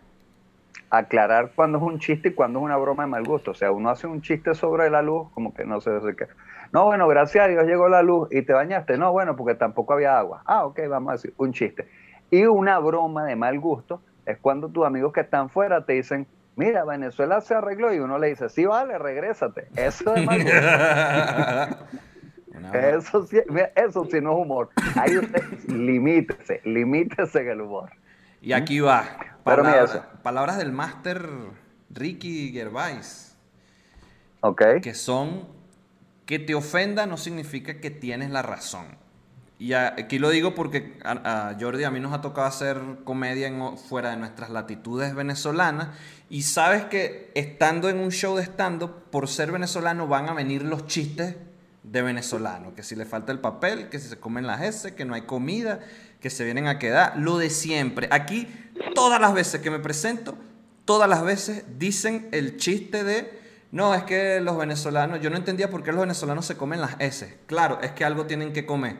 [0.91, 3.51] aclarar cuándo es un chiste y cuándo es una broma de mal gusto.
[3.53, 6.27] O sea, uno hace un chiste sobre la luz, como que no sé de qué.
[6.73, 8.99] No, bueno, gracias a Dios llegó la luz y te bañaste.
[8.99, 10.43] No, bueno, porque tampoco había agua.
[10.45, 11.89] Ah, ok, vamos a decir un chiste.
[12.31, 16.27] Y una broma de mal gusto es cuando tus amigos que están fuera te dicen,
[16.57, 19.69] mira, Venezuela se arregló y uno le dice, sí, vale, regrésate.
[19.77, 20.59] Eso es mal gusto.
[22.75, 24.71] Eso sí, mira, eso sí no es humor.
[24.97, 27.91] Ahí usted limítese, limítese en el humor.
[28.41, 29.05] Y aquí va.
[29.45, 30.03] Pero eso.
[30.23, 31.29] palabras del máster
[31.91, 33.39] Ricky Gervais,
[34.41, 34.63] ¿Ok?
[34.83, 35.49] que son
[36.29, 38.85] que te ofenda no significa que tienes la razón.
[39.59, 43.51] Y aquí lo digo porque a, Jordi a mí nos ha tocado hacer comedia
[43.89, 45.89] fuera de nuestras latitudes venezolanas
[46.29, 50.65] y sabes que estando en un show de stand-up, por ser venezolano van a venir
[50.65, 51.37] los chistes
[51.83, 55.07] de venezolano, que si le falta el papel, que si se comen las S, que
[55.07, 55.81] no hay comida,
[56.21, 58.07] que se vienen a quedar, lo de siempre.
[58.11, 58.47] Aquí
[58.95, 60.37] todas las veces que me presento,
[60.85, 63.38] todas las veces dicen el chiste de
[63.71, 66.97] no, es que los venezolanos, yo no entendía por qué los venezolanos se comen las
[67.01, 67.39] S.
[67.47, 68.97] Claro, es que algo tienen que comer.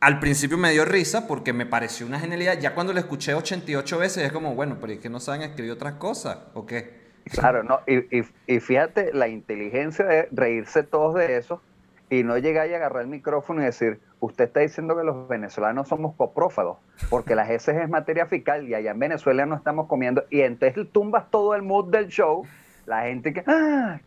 [0.00, 2.58] Al principio me dio risa porque me pareció una genialidad.
[2.60, 5.72] Ya cuando lo escuché 88 veces es como, bueno, pero es que no saben escribir
[5.72, 7.02] otras cosas, ¿o qué?
[7.32, 11.62] Claro, no, y, y- fíjate la inteligencia de reírse todos de eso
[12.10, 15.88] y no llegar y agarrar el micrófono y decir, usted está diciendo que los venezolanos
[15.88, 16.76] somos coprófagos,
[17.08, 20.86] porque las heces es materia fecal y allá en Venezuela no estamos comiendo, y entonces
[20.92, 22.44] tumbas todo el mood del show,
[22.86, 24.00] la gente que, ah,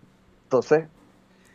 [0.44, 0.86] entonces,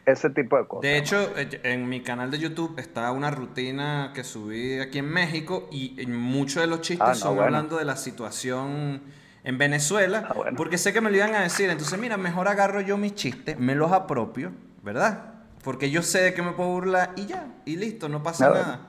[0.05, 0.83] ese tipo de cosas.
[0.83, 5.09] De hecho, eh, en mi canal de YouTube está una rutina que subí aquí en
[5.09, 7.45] México y muchos de los chistes Ah, no, son bueno.
[7.45, 9.03] hablando de la situación
[9.45, 10.57] en Venezuela, Ah, bueno.
[10.57, 11.71] porque sé que me lo iban a decir.
[11.71, 15.35] Entonces, mira, mejor agarro yo mis chistes, me los apropio, ¿verdad?
[15.63, 18.81] Porque yo sé de qué me puedo burlar y ya, y listo, no pasa nada.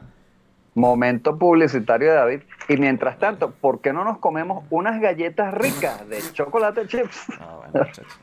[0.76, 2.40] Momento publicitario de David.
[2.70, 7.26] Y mientras tanto, ¿por qué no nos comemos unas galletas ricas de chocolate chips?
[7.40, 8.20] Ah, bueno, muchachos.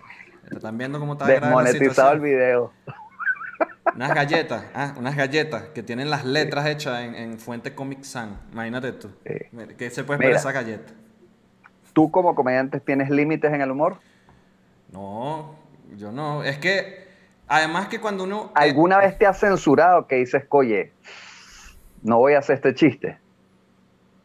[0.50, 2.72] Están viendo cómo está Desmonetizado el video.
[3.94, 8.38] Unas galletas, ah, unas galletas que tienen las letras hechas en, en Fuente Comic Sans.
[8.53, 9.11] Imagínate tú.
[9.26, 9.35] Sí.
[9.76, 10.37] ¿Qué se puede Mira.
[10.37, 10.92] esperar esa galleta?
[11.92, 13.98] ¿Tú como comediante tienes límites en el humor?
[14.92, 15.57] No,
[15.96, 16.42] yo no.
[16.44, 17.09] Es que,
[17.48, 18.46] además que cuando uno...
[18.46, 20.92] eh, ¿Alguna vez te has censurado que dices, oye,
[22.03, 23.18] no voy a hacer este chiste?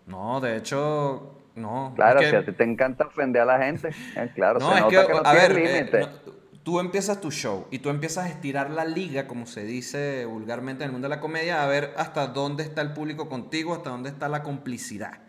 [0.07, 1.93] No, de hecho, no.
[1.95, 4.69] Claro, es que- si a ti te encanta ofender a la gente, eh, claro, no,
[4.69, 5.99] se es nota que, que, no a ver, eh, límite.
[5.99, 6.07] no,
[6.63, 10.83] tú empiezas tu show y tú empiezas a estirar la liga, como se dice vulgarmente
[10.83, 13.89] en el mundo de la comedia, a ver hasta dónde está el público contigo, hasta
[13.91, 15.19] dónde está la complicidad.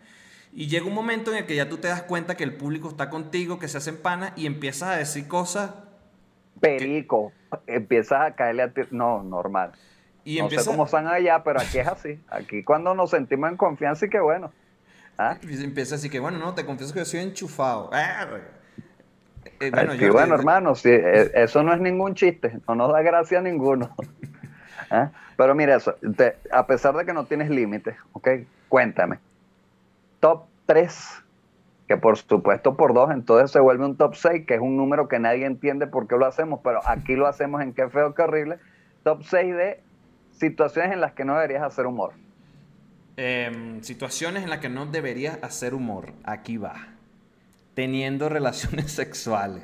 [0.53, 2.87] Y llega un momento en el que ya tú te das cuenta que el público
[2.89, 5.71] está contigo, que se hacen panas y empiezas a decir cosas
[6.59, 7.31] Perico,
[7.67, 8.81] empiezas a caerle a ti.
[8.89, 9.73] No, normal.
[10.25, 12.19] y no sé cómo están allá, pero aquí es así.
[12.29, 14.51] Aquí cuando nos sentimos en confianza y qué bueno.
[15.17, 15.37] ¿Ah?
[15.41, 17.89] Y empieza así que, bueno, no, te confieso que yo soy enchufado.
[17.91, 18.27] Ah,
[19.59, 23.01] eh, Bueno, yo- bueno, hermano, sí, eh, eso no es ningún chiste, no nos da
[23.01, 23.95] gracia a ninguno.
[24.91, 25.09] ¿Ah?
[25.35, 28.27] Pero mira eso, te- a pesar de que no tienes límites, ¿ok?
[28.69, 29.19] Cuéntame.
[30.19, 31.23] Top 3,
[31.87, 35.07] que por supuesto por dos, entonces se vuelve un top 6, que es un número
[35.07, 38.21] que nadie entiende por qué lo hacemos, pero aquí lo hacemos en qué feo, qué
[38.21, 38.59] horrible.
[39.03, 39.81] Top 6 de
[40.31, 42.13] situaciones en las que no deberías hacer humor.
[43.19, 46.13] Em, situaciones en las que no deberías hacer humor.
[46.23, 46.89] Aquí va.
[47.73, 49.63] Teniendo relaciones sexuales.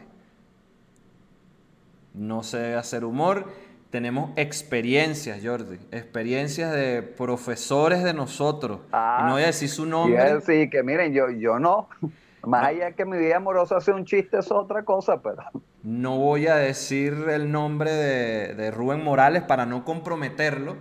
[2.15, 3.47] No se debe hacer humor.
[3.91, 5.77] Tenemos experiencias, Jordi.
[5.91, 8.79] Experiencias de profesores de nosotros.
[8.91, 10.33] Ah, y no voy a decir su nombre.
[10.33, 11.89] decir, que miren, yo, yo no.
[12.43, 15.43] Más allá que mi vida amorosa sea un chiste, es otra cosa, pero.
[15.83, 20.75] No voy a decir el nombre de, de Rubén Morales para no comprometerlo,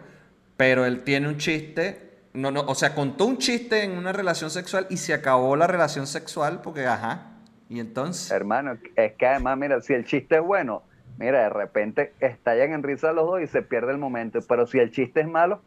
[0.56, 2.12] pero él tiene un chiste.
[2.34, 5.66] No, no, o sea, contó un chiste en una relación sexual y se acabó la
[5.66, 7.32] relación sexual porque, ajá.
[7.68, 8.30] Y entonces.
[8.30, 10.82] Hermano, es que además, mira, si el chiste es bueno,
[11.18, 14.40] mira, de repente estallan en risa los dos y se pierde el momento.
[14.48, 15.60] Pero si el chiste es malo,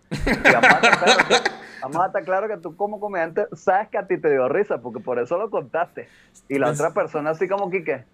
[0.54, 1.36] vamos, a estar claro que,
[1.82, 4.80] vamos a estar claro que tú como comediante sabes que a ti te dio risa,
[4.80, 6.08] porque por eso lo contaste.
[6.50, 8.06] Y la otra persona así como que,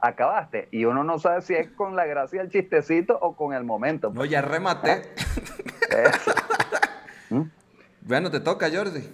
[0.00, 0.68] acabaste.
[0.70, 4.10] Y uno no sabe si es con la gracia del chistecito o con el momento.
[4.14, 5.14] No, ya rematé.
[5.90, 6.32] Eso.
[8.02, 9.08] Bueno, te toca, Jordi.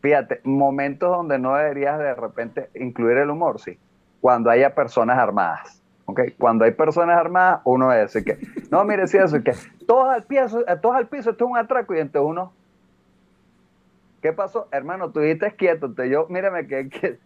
[0.00, 3.78] Fíjate, momentos donde no deberías de repente incluir el humor, sí.
[4.20, 5.80] Cuando haya personas armadas.
[6.06, 6.20] ¿ok?
[6.38, 8.38] Cuando hay personas armadas, uno dice que,
[8.70, 9.52] no, mire, si eso, que
[9.86, 12.52] todos al piso, eh, todos al piso, esto es un atraco, y entonces uno,
[14.20, 14.68] ¿qué pasó?
[14.72, 17.18] Hermano, tú dijiste quieto, entonces yo, mírame que, que-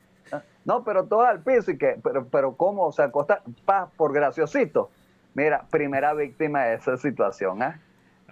[0.64, 2.84] no, pero todos al piso, y que, pero, pero ¿cómo?
[2.86, 4.90] O sea, costa, pa, por graciosito.
[5.34, 7.80] Mira, primera víctima de esa situación, ¿ah?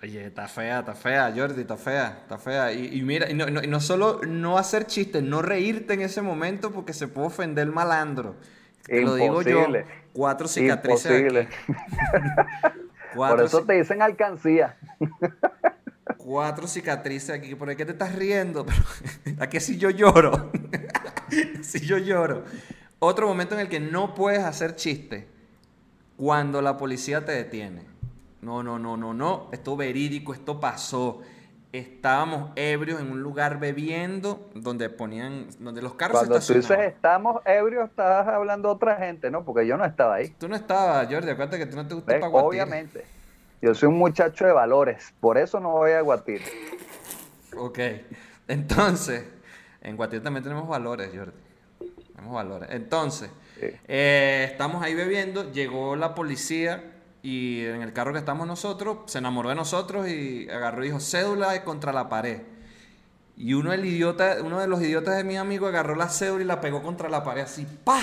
[0.04, 2.72] Oye, está fea, está fea, Jordi, está fea, está fea.
[2.74, 6.02] Y, y mira, y no, no- y no solo no hacer chistes, no reírte en
[6.02, 8.36] ese momento porque se puede ofender el malandro.
[8.82, 9.50] Te lo digo yo.
[9.60, 9.86] Imposible.
[10.12, 11.40] Cuatro cicatrices Imposible.
[12.60, 12.78] aquí.
[13.14, 14.76] Por Cuatro, eso te dicen alcancía.
[16.18, 17.54] cuatro cicatrices aquí.
[17.54, 18.66] ¿Por qué te estás riendo?
[19.38, 20.52] ¿A qué si yo lloro?
[21.62, 22.44] si yo lloro.
[22.98, 25.28] Otro momento en el que no puedes hacer chiste.
[26.18, 27.93] Cuando la policía te detiene.
[28.44, 29.48] No, no, no, no, no.
[29.52, 31.22] Esto verídico, esto pasó.
[31.72, 37.40] Estábamos ebrios en un lugar bebiendo donde ponían, donde los carros Cuando tú dices estamos
[37.46, 39.44] ebrios, estás hablando de otra gente, ¿no?
[39.44, 40.28] Porque yo no estaba ahí.
[40.38, 42.48] Tú no estabas, Jordi, acuérdate que tú no te gusta para guatir.
[42.48, 43.04] Obviamente.
[43.60, 46.42] Yo soy un muchacho de valores, por eso no voy a guatir.
[47.56, 47.78] Ok.
[48.46, 49.24] Entonces,
[49.80, 51.32] en Guatir también tenemos valores, Jordi.
[52.14, 52.68] Tenemos valores.
[52.72, 53.66] Entonces, Sí.
[53.88, 56.93] eh, estamos ahí bebiendo, llegó la policía
[57.26, 61.00] y en el carro que estamos nosotros, se enamoró de nosotros y agarró y dijo,
[61.00, 62.42] cédula contra la pared.
[63.36, 66.46] Y uno, el idiota, uno de los idiotas de mi amigo agarró la cédula y
[66.46, 67.98] la pegó contra la pared así, ¡pah!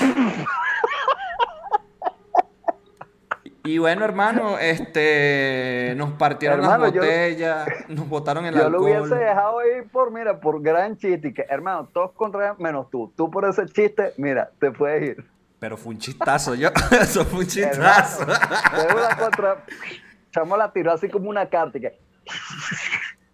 [3.64, 8.80] Y bueno, hermano, este, nos partieron Hermano, las yo- botellas, nos botaron el Yo lo
[8.80, 9.02] alcohol.
[9.08, 11.32] hubiese dejado ir por, mira, por gran chiste.
[11.32, 13.14] que, hermano, todos contra menos tú.
[13.16, 15.26] Tú por ese chiste, mira, te puedes ir.
[15.62, 16.69] Pero fue un chistazo, yo.
[16.91, 18.26] Eso fue un chistazo.
[18.26, 19.63] Cédula contra.
[20.32, 22.00] Chamo la tiró así como una carta y que.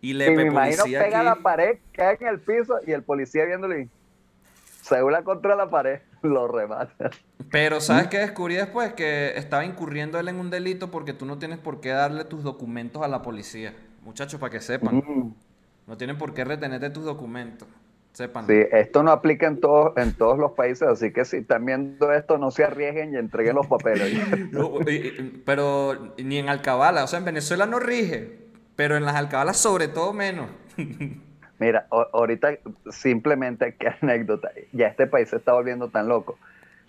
[0.01, 3.45] Y Y le me imagino pega la pared, cae en el piso y el policía
[3.45, 3.83] viéndole.
[3.83, 3.89] y,
[4.83, 7.11] Cédula contra la pared, lo remata.
[7.49, 7.79] Pero.
[7.79, 8.91] ¿sabes qué descubrí después?
[8.91, 12.43] Que estaba incurriendo él en un delito porque tú no tienes por qué darle tus
[12.43, 13.73] documentos a la policía.
[14.03, 14.97] Muchachos, para que sepan.
[14.97, 15.33] Mm.
[15.87, 17.69] No tienen por qué retenerte tus documentos.
[18.17, 18.47] Sepan.
[18.47, 22.11] Sí, esto no aplica en todos, en todos los países, así que si están viendo
[22.11, 24.11] esto, no se arriesguen y entreguen los papeles.
[24.51, 24.79] No,
[25.45, 27.03] pero ni en Alcabala.
[27.03, 28.39] O sea, en Venezuela no rige.
[28.75, 30.49] Pero en las Alcabalas sobre todo menos.
[31.59, 32.57] Mira, ahorita
[32.89, 34.49] simplemente qué anécdota.
[34.71, 36.39] Ya este país se está volviendo tan loco.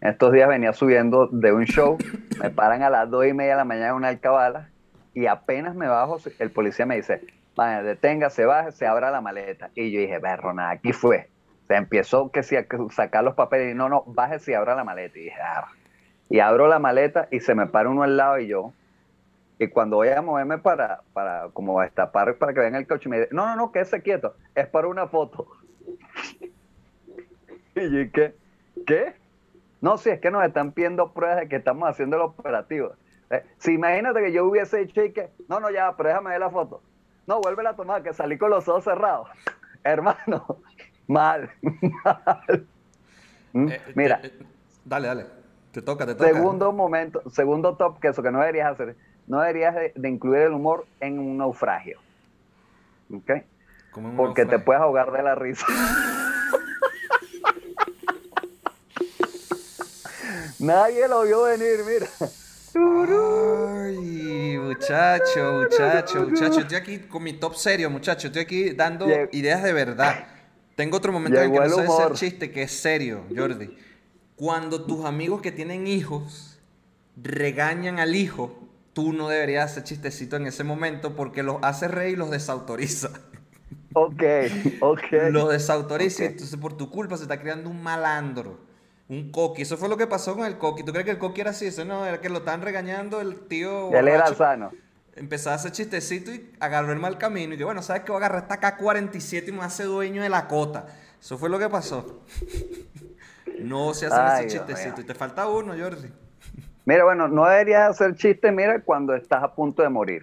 [0.00, 1.98] Estos días venía subiendo de un show,
[2.42, 4.70] me paran a las dos y media de la mañana en una alcabala
[5.12, 7.20] y apenas me bajo, el policía me dice,
[7.58, 9.70] vaya, detenga, se baje, se abra la maleta.
[9.74, 11.28] Y yo dije, berro, nada, aquí fue.
[11.66, 14.84] Se empezó que si a sacar los papeles y no, no, bájese y abra la
[14.84, 15.18] maleta.
[15.18, 15.66] Y dije, "Ah".
[16.30, 18.72] Y abro la maleta y se me para uno al lado y yo,
[19.58, 23.18] y cuando voy a moverme para, para como destapar para que vean el coche, me
[23.18, 25.48] dice, no, no, no, quédese quieto, es para una foto.
[27.74, 28.36] y yo, ¿y ¿qué?
[28.86, 29.14] ¿Qué?
[29.80, 32.92] No, si es que nos están pidiendo pruebas de que estamos haciendo el operativo.
[33.30, 36.40] Eh, si imagínate que yo hubiese dicho y que, no, no, ya, pero déjame ver
[36.40, 36.82] la foto.
[37.28, 39.28] No, vuelve a tomar, que salí con los ojos cerrados.
[39.84, 40.62] Hermano,
[41.06, 41.50] mal,
[42.02, 42.66] mal.
[43.52, 44.46] Mm, Eh, Mira, eh, eh,
[44.82, 45.26] dale, dale.
[45.70, 46.26] Te toca, te toca.
[46.26, 50.40] Segundo momento, segundo top, que eso que no deberías hacer, no deberías de, de incluir
[50.40, 52.00] el humor en un naufragio.
[53.14, 53.30] ¿Ok?
[53.90, 55.66] Como en un Porque te puedes ahogar de la risa.
[60.58, 62.06] Nadie lo vio venir, mira.
[64.88, 66.60] Muchacho, muchacho, muchacho.
[66.60, 68.28] Estoy aquí con mi top serio, muchacho.
[68.28, 70.26] Estoy aquí dando ideas de verdad.
[70.76, 73.76] Tengo otro momento en el que no sabes hacer chiste, que es serio, Jordi.
[74.34, 76.58] Cuando tus amigos que tienen hijos
[77.16, 82.14] regañan al hijo, tú no deberías hacer chistecito en ese momento porque los hace reír
[82.14, 83.10] y los desautoriza.
[83.92, 84.22] Ok,
[84.80, 85.02] ok.
[85.30, 88.67] Los desautoriza y entonces por tu culpa se está creando un malandro.
[89.08, 89.62] Un coqui.
[89.62, 90.82] Eso fue lo que pasó con el coqui.
[90.82, 91.66] ¿Tú crees que el coqui era así?
[91.66, 93.90] Eso no, era que lo estaban regañando el tío.
[93.92, 94.70] Él era sano.
[95.16, 97.54] Empezó a hacer chistecito y agarró el mal camino.
[97.54, 98.12] Y que bueno, ¿sabes qué?
[98.12, 100.86] Voy a agarrar esta K-47 y me hace dueño de la cota.
[101.20, 102.22] Eso fue lo que pasó.
[103.58, 104.96] No se hacen Ay, ese Dios chistecito.
[104.98, 105.04] mío.
[105.04, 106.08] Y te falta uno, Jordi.
[106.84, 110.22] Mira, bueno, no deberías hacer chiste, mira, cuando estás a punto de morir.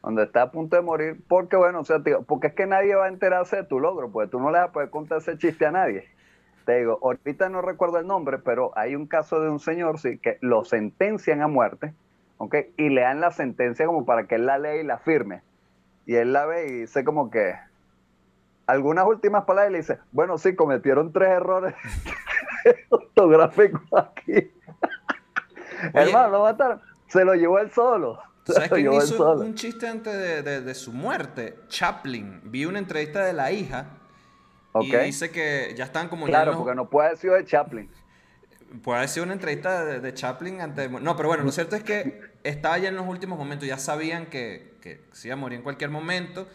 [0.00, 2.96] Cuando estás a punto de morir, porque bueno, o sea, tío, porque es que nadie
[2.96, 5.38] va a enterarse de tu logro, porque tú no le vas a poder contar ese
[5.38, 6.08] chiste a nadie.
[6.68, 10.18] Te digo, ahorita no recuerdo el nombre, pero hay un caso de un señor, sí,
[10.18, 11.94] que lo sentencian a muerte,
[12.36, 12.56] ¿ok?
[12.76, 15.40] Y le dan la sentencia como para que él la lea y la firme.
[16.04, 17.54] Y él la ve y dice como que,
[18.66, 21.74] algunas últimas palabras y le dice, bueno, sí, cometieron tres errores
[22.90, 24.50] ortográficos aquí.
[25.94, 26.82] Hermano, lo mataron.
[27.06, 28.18] Se lo llevó él solo.
[28.44, 29.40] ¿Tú ¿Sabes Se lo quién llevó él hizo solo.
[29.40, 31.60] un chiste antes de, de- de su muerte?
[31.68, 32.42] Chaplin.
[32.44, 33.86] Vi una entrevista de la hija
[34.82, 37.88] y dice que ya están como Claro, los- porque no puede haber sido de Chaplin.
[38.82, 41.00] Puede haber sido una entrevista de, de Chaplin antes de...
[41.00, 44.26] No, pero bueno, lo cierto es que estaba ya en los últimos momentos, ya sabían
[44.26, 46.46] que, que se iba a morir en cualquier momento.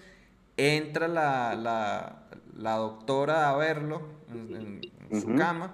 [0.55, 2.19] Entra la, la-
[2.55, 5.73] la doctora a verlo en, en- en su cama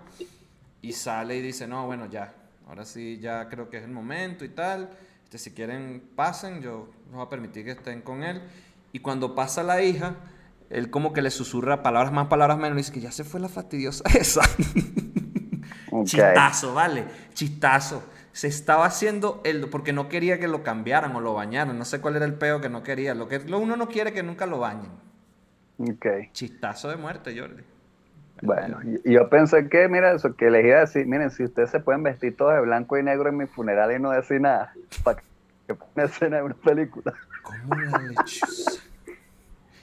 [0.82, 2.34] y sale y dice, no, bueno, ya,
[2.70, 4.90] ahora sí, ya creo que es el momento y tal.
[5.26, 8.42] Este, si quieren, pasen, yo les voy a permitir que estén con él.
[8.94, 10.16] Y cuando pasa la hija,
[10.70, 13.40] él como que le susurra palabras más, palabras menos, y dice que ya se fue
[13.40, 14.42] la fastidiosa esa.
[16.04, 18.04] Chistazo, vale, chistazo.
[18.32, 21.78] Se estaba haciendo el porque no quería que lo cambiaran o lo bañaran.
[21.78, 23.16] No sé cuál era el peo que no quería.
[23.16, 24.92] Lo que lo uno no quiere que nunca lo bañen.
[26.32, 27.64] Chistazo de muerte, Jordi.
[28.42, 31.82] Bueno, yo pensé que, mira, eso que les iba a decir, miren, si ustedes se
[31.82, 35.22] pueden vestir todos de blanco y negro en mi funeral y no decir nada, para
[35.68, 37.14] que una escena de una película.
[37.42, 38.88] Como la lechuza.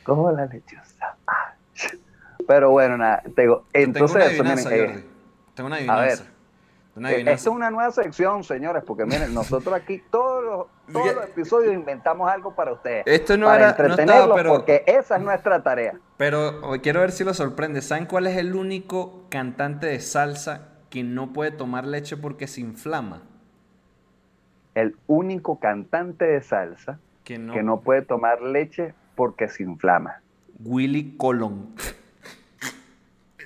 [0.07, 1.17] Como la lechuza.
[1.27, 1.53] Ah.
[2.47, 5.05] Pero bueno, nada, te digo, entonces Tengo una eso, miren, adivinanza, eh, Jordi.
[5.55, 6.11] Tengo una a ver.
[6.11, 6.13] Eh,
[6.95, 7.19] adivinanza.
[7.19, 11.75] Esta es una nueva sección, señores, porque miren, nosotros aquí todos los, todos los episodios
[11.75, 13.03] inventamos algo para ustedes.
[13.07, 15.95] Esto no para era- no estaba, entretenerlos, pero- porque esa es nuestra tarea.
[16.17, 17.83] Pero quiero ver si lo sorprende.
[17.83, 22.61] ¿Saben cuál es el único cantante de salsa que no puede tomar leche porque se
[22.61, 23.23] inflama?
[24.75, 27.53] El único cantante de salsa Que no.
[27.53, 30.21] que no puede tomar leche porque se inflama.
[30.61, 31.75] Willy Colón.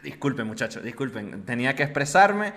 [0.03, 1.45] disculpen, muchachos, disculpen.
[1.45, 2.53] Tenía que expresarme.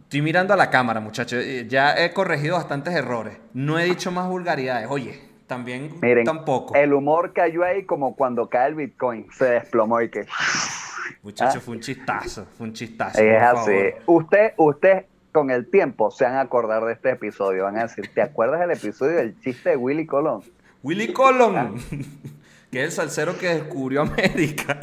[0.00, 1.42] Estoy mirando a la cámara, muchachos.
[1.44, 3.36] Eh, Ya he corregido bastantes errores.
[3.52, 4.86] No he dicho más vulgaridades.
[4.90, 6.74] Oye, también Miren, tampoco.
[6.74, 10.26] el humor cayó ahí como cuando cae el Bitcoin, se desplomó y que
[11.22, 12.46] Muchachos, fue un chistazo.
[12.56, 13.20] Fue un chistazo.
[13.20, 13.70] es así.
[13.70, 13.94] favor.
[14.06, 18.10] Usted, usted con el tiempo se van a acordar de este episodio, van a decir,
[18.14, 20.42] ¿te acuerdas del episodio del chiste de Willy Colón?
[20.82, 21.56] Willy Colón.
[21.56, 21.70] Ah.
[22.70, 24.78] que es el salsero que descubrió América.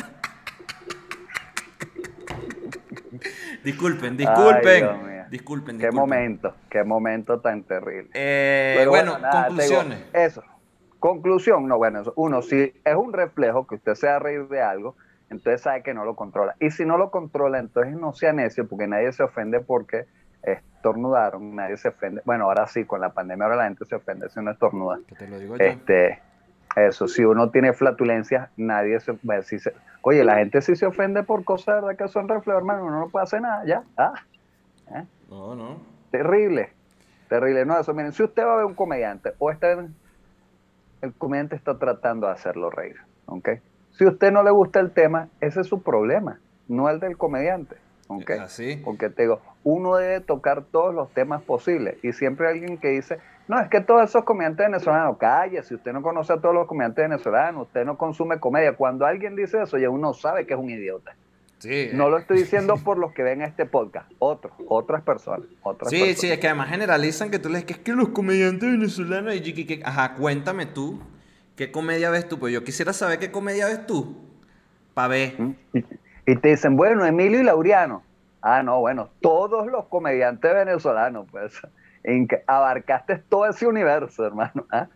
[3.63, 4.85] disculpen, disculpen.
[4.85, 8.09] Ay, disculpen, Qué momento, qué momento tan terrible.
[8.13, 9.99] Eh, Pero bueno, nada, te digo, conclusiones.
[10.13, 10.43] eso.
[10.99, 12.13] Conclusión, no, bueno, eso.
[12.15, 14.95] uno, si es un reflejo que usted se va a reír de algo,
[15.29, 16.55] entonces sabe que no lo controla.
[16.59, 20.05] Y si no lo controla, entonces no sea necio, porque nadie se ofende porque
[20.45, 22.21] estornudaron, nadie se ofende.
[22.25, 24.99] Bueno, ahora sí, con la pandemia ahora la gente se ofende si uno estornuda.
[25.07, 25.63] Que te lo digo yo.
[25.63, 26.21] Este,
[26.75, 30.85] eso, si uno tiene flatulencias, nadie se, bueno, si se- Oye, la gente sí se
[30.85, 31.97] ofende por cosas ¿verdad?
[31.97, 33.83] que son reflejos, hermano, uno no puede hacer nada, ya.
[33.97, 34.13] Ah,
[35.29, 35.77] No, no.
[36.11, 36.69] Terrible,
[37.27, 37.65] terrible.
[37.65, 39.95] No, eso, miren, si usted va a ver un comediante o está en-
[41.01, 43.49] el comediante está tratando de hacerlo reír, ¿ok?
[43.91, 47.17] Si a usted no le gusta el tema, ese es su problema, no el del
[47.17, 47.75] comediante,
[48.07, 48.31] ¿ok?
[48.41, 48.81] Así.
[48.83, 52.89] Porque te digo, uno debe tocar todos los temas posibles y siempre hay alguien que
[52.89, 56.53] dice, no, es que todos esos comediantes venezolanos, calle, si usted no conoce a todos
[56.55, 58.73] los comediantes venezolanos, usted no consume comedia.
[58.73, 61.15] Cuando alguien dice eso, ya uno sabe que es un idiota.
[61.59, 65.47] Sí, No eh, lo estoy diciendo por los que ven este podcast, otros, otras personas,
[65.63, 66.19] otras Sí, personas.
[66.19, 69.35] sí, es que además generalizan que tú le dices que es que los comediantes venezolanos
[69.35, 70.99] y que- que- ajá, cuéntame tú,
[71.55, 72.39] ¿qué comedia ves tú?
[72.39, 74.17] Pues yo quisiera saber qué comedia ves tú,
[74.93, 75.35] pa' ver.
[76.25, 78.03] Y, te dicen, bueno, Emilio y Laureano.
[78.41, 81.53] Ah, no, bueno, todos los comediantes venezolanos, pues,
[82.47, 84.65] abarcaste todo ese universo, hermano.
[84.71, 84.87] ¿ah?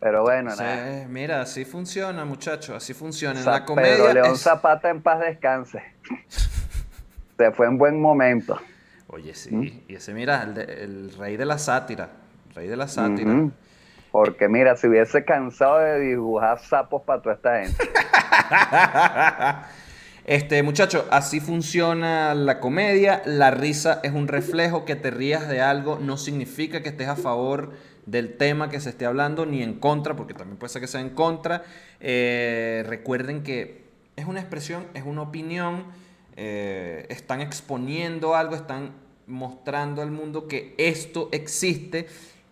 [0.00, 1.06] Pero bueno, Sí, nada.
[1.08, 3.38] mira, así funciona, muchacho, así funciona.
[3.38, 5.82] En la comedia Pedro León es- Zapata en paz descanse.
[7.36, 8.58] Se fue en buen momento.
[9.08, 9.82] Oye, sí, ¿Mm?
[9.88, 12.08] y ese, mira, el, de- el rey de la sátira,
[12.54, 13.48] rey de la sátira.
[14.10, 17.90] Porque mira, si hubiese cansado de dibujar sapos para toda esta gente.
[20.24, 23.22] Este, muchacho, así funciona la comedia.
[23.26, 24.84] La risa es un reflejo.
[24.84, 27.72] Que te rías de algo no significa que estés a favor
[28.06, 31.00] del tema que se esté hablando, ni en contra, porque también puede ser que sea
[31.00, 31.62] en contra.
[32.00, 33.84] Eh, recuerden que
[34.16, 35.84] es una expresión, es una opinión.
[36.36, 38.92] eh, están exponiendo algo, están
[39.26, 42.06] mostrando al mundo que esto existe.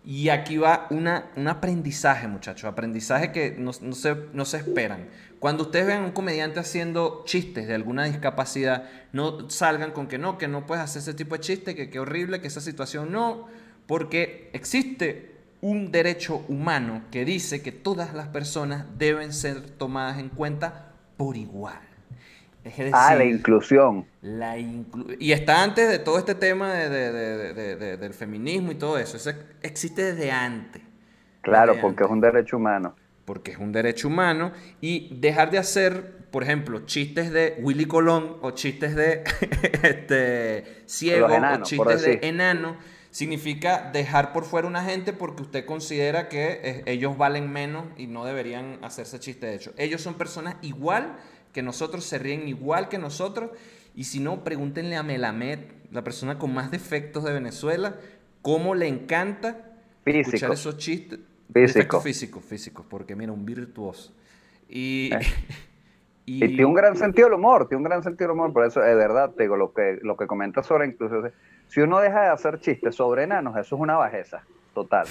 [0.05, 2.65] Y aquí va una, un aprendizaje, muchachos.
[2.65, 5.07] Aprendizaje que no se, no se esperan.
[5.39, 10.17] Cuando ustedes vean a un comediante haciendo chistes de alguna discapacidad, no salgan con que
[10.17, 13.11] no, que no puedes hacer ese tipo de chiste, que qué horrible, que esa situación
[13.11, 13.47] no,
[13.87, 15.31] porque existe
[15.61, 21.37] un derecho humano que dice que todas las personas deben ser tomadas en cuenta por
[21.37, 21.79] igual.
[22.65, 24.05] Es decir, Ah, la inclusión.
[24.21, 28.13] la inclu- y está antes de todo este tema de- de- de- de- de- del
[28.13, 29.15] feminismo y todo eso.
[29.15, 29.31] Eso
[29.61, 30.81] existe desde antes.
[31.41, 32.95] Claro, Desde porque es un derecho humano.
[33.29, 38.37] Porque es un derecho humano, y dejar de hacer, por ejemplo, chistes de Willy Colón
[38.41, 39.23] o chistes de
[39.83, 42.77] este, ciego enanos, o chistes de enano,
[43.11, 48.07] significa dejar por fuera una gente porque usted considera que eh, ellos valen menos y
[48.07, 49.73] no deberían hacerse chiste de hecho.
[49.77, 51.19] Ellos son personas igual
[51.53, 53.51] que nosotros, se ríen igual que nosotros,
[53.93, 55.59] y si no, pregúntenle a Melamed,
[55.91, 57.95] la persona con más defectos de Venezuela,
[58.41, 60.53] cómo le encanta escuchar Físico.
[60.53, 61.19] esos chistes.
[61.53, 61.67] Físico.
[61.79, 64.13] Defectos físicos, físicos, porque mira, un virtuoso.
[64.69, 65.19] Y, Eh.
[66.31, 68.83] Y tiene un gran sentido del humor, tiene un gran sentido del humor, por eso
[68.85, 71.31] es verdad, te digo, lo que, lo que comentas sobre inclusión.
[71.69, 74.43] Si uno deja de hacer chistes sobre enanos, eso es una bajeza,
[74.75, 75.07] total.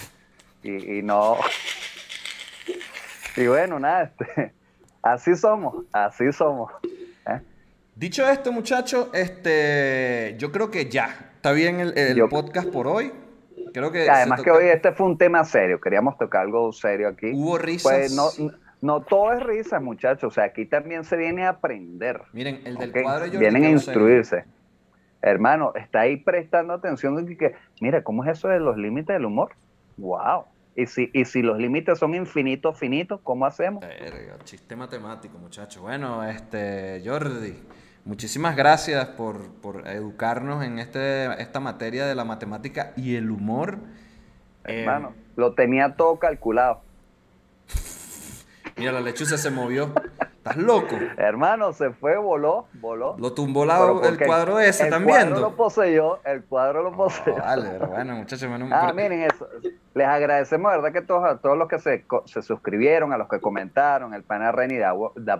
[0.62, 1.36] Y, y no.
[3.36, 4.53] Y bueno, nada, este,
[5.03, 6.70] así somos, así somos.
[7.26, 7.41] ¿eh?
[7.97, 12.86] Dicho esto, muchachos, este, yo creo que ya está bien el, el Yo- podcast por
[12.86, 13.12] hoy.
[13.73, 17.09] Creo que Y además que hoy este fue un tema serio, queríamos tocar algo serio
[17.09, 17.33] aquí.
[17.35, 17.83] hubo risas.
[17.93, 18.29] Pues no,
[18.81, 22.23] no todo es risa, muchachos, o sea, aquí también se viene a aprender.
[22.33, 23.03] Miren, el del ¿ok?
[23.03, 23.77] cuadro yo Vienen a serio.
[23.77, 24.45] instruirse.
[25.21, 29.14] Hermano, está ahí prestando atención de que, que, mira, ¿cómo es eso de los límites
[29.14, 29.51] del humor?
[29.97, 30.45] ¡Wow!
[30.77, 33.81] Y si, y si los límites son infinitos, finitos, ¿cómo hacemos?
[33.81, 35.83] Verga, chiste matemático, muchachos.
[35.83, 37.61] Bueno, este, Jordi,
[38.09, 43.79] muchísimas gracias por, por educarnos en este, esta materia de la matemática y el humor.
[44.65, 46.81] Eh, Hermano, lo tenía todo calculado.
[48.77, 49.93] mira, la lechuza se movió.
[50.39, 50.97] ¿Estás loco?
[51.19, 53.17] Hermano, se fue, voló, voló.
[53.19, 55.41] Lo tumbó la- el cuadro ese, el ¿están cuadro viendo?
[55.41, 57.37] lo poseyó, el cuadro lo No, poseyó.
[57.37, 59.47] vale, pero bueno, muchachos, bueno, Ah, pero- miren eso.
[59.95, 60.93] Les agradecemos, ¿verdad?
[60.93, 64.51] Que todos, a todos los que se, se suscribieron, a los que comentaron, el pana
[64.53, 65.37] Renny da, da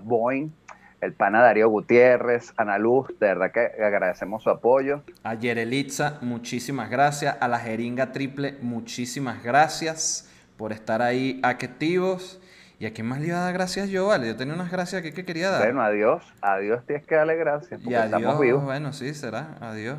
[1.01, 5.03] el pana Darío Gutiérrez, Ana Luz, de verdad que agradecemos su apoyo.
[5.23, 7.37] A Yerelitza, muchísimas gracias.
[7.41, 12.41] A la Jeringa Triple, muchísimas gracias por estar ahí activos.
[12.81, 14.29] ¿Y a quién más le iba a dar gracias yo, vale?
[14.29, 15.63] Yo tenía unas gracias aquí que quería dar.
[15.65, 18.63] Bueno, adiós, adiós tienes que darle gracias, y porque adiós, estamos vivos.
[18.65, 19.57] bueno, sí, será.
[19.61, 19.99] Adiós.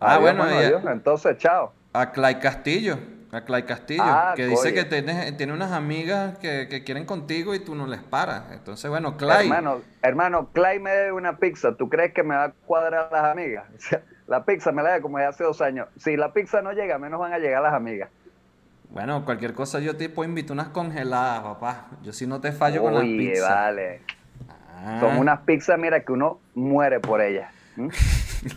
[0.00, 0.82] Ah, Adiós, bueno, mano, adiós.
[0.92, 1.72] Entonces, chao.
[1.92, 2.98] A Clay Castillo.
[3.30, 4.02] A Clay Castillo.
[4.04, 7.86] Ah, que dice que tiene, tiene unas amigas que, que quieren contigo y tú no
[7.86, 8.44] les paras.
[8.52, 9.46] Entonces, bueno, Clay.
[9.46, 11.74] Hermano, hermano, Clay me debe una pizza.
[11.76, 13.66] ¿Tú crees que me va a cuadrar las amigas?
[13.76, 15.88] O sea, la pizza me la debe como de hace dos años.
[15.96, 18.10] Si la pizza no llega, menos van a llegar las amigas.
[18.90, 21.86] Bueno, cualquier cosa yo te puedo invitar unas congeladas, papá.
[22.02, 23.48] Yo sí no te fallo con las pizzas.
[23.48, 24.00] vale.
[24.70, 24.98] Ah.
[25.00, 27.52] Son unas pizzas, mira, que uno muere por ellas.
[27.78, 27.90] ¿Mm?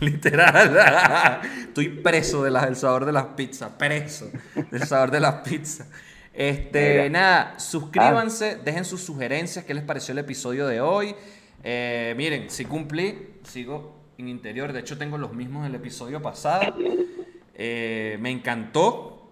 [0.00, 1.40] Literal.
[1.68, 3.70] Estoy preso de del sabor de las pizzas.
[3.78, 4.30] Preso
[4.70, 5.88] del sabor de las pizzas.
[6.34, 7.08] Este, Mira.
[7.10, 11.14] nada, suscríbanse, dejen sus sugerencias, qué les pareció el episodio de hoy.
[11.62, 14.72] Eh, miren, si cumplí, sigo en interior.
[14.72, 16.74] De hecho, tengo los mismos del episodio pasado.
[17.54, 19.30] Eh, me encantó.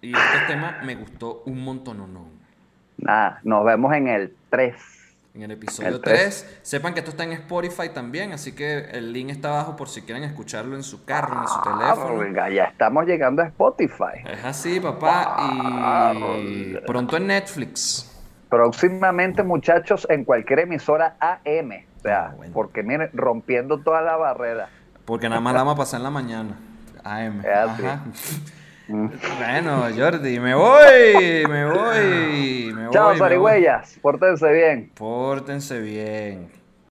[0.00, 2.28] Y este tema me gustó un montón, no, no.
[2.96, 4.74] Nada, nos vemos en el 3.
[5.36, 6.46] En el episodio El tres.
[6.48, 6.58] 3.
[6.62, 10.00] Sepan que esto está en Spotify también, así que el link está abajo por si
[10.00, 12.14] quieren escucharlo en su carro, en su teléfono.
[12.20, 14.24] Oiga, ya estamos llegando a Spotify.
[14.24, 16.14] Es así, papá.
[16.38, 18.10] Y pronto en Netflix.
[18.48, 21.84] Próximamente, muchachos, en cualquier emisora AM.
[21.98, 22.52] O sea, Ah, bueno.
[22.54, 24.70] porque miren, rompiendo toda la barrera.
[25.04, 26.56] Porque nada más la vamos a pasar en la mañana.
[27.04, 27.40] AM.
[27.40, 27.84] Es así.
[27.84, 28.00] Ajá.
[28.88, 29.08] Mm.
[29.38, 33.10] Bueno, Jordi, me voy, me voy, me Chao, voy.
[33.10, 33.18] voy.
[33.18, 33.98] zarigüeyas.
[34.00, 34.90] Pórtense bien.
[34.94, 36.48] Pórtense bien.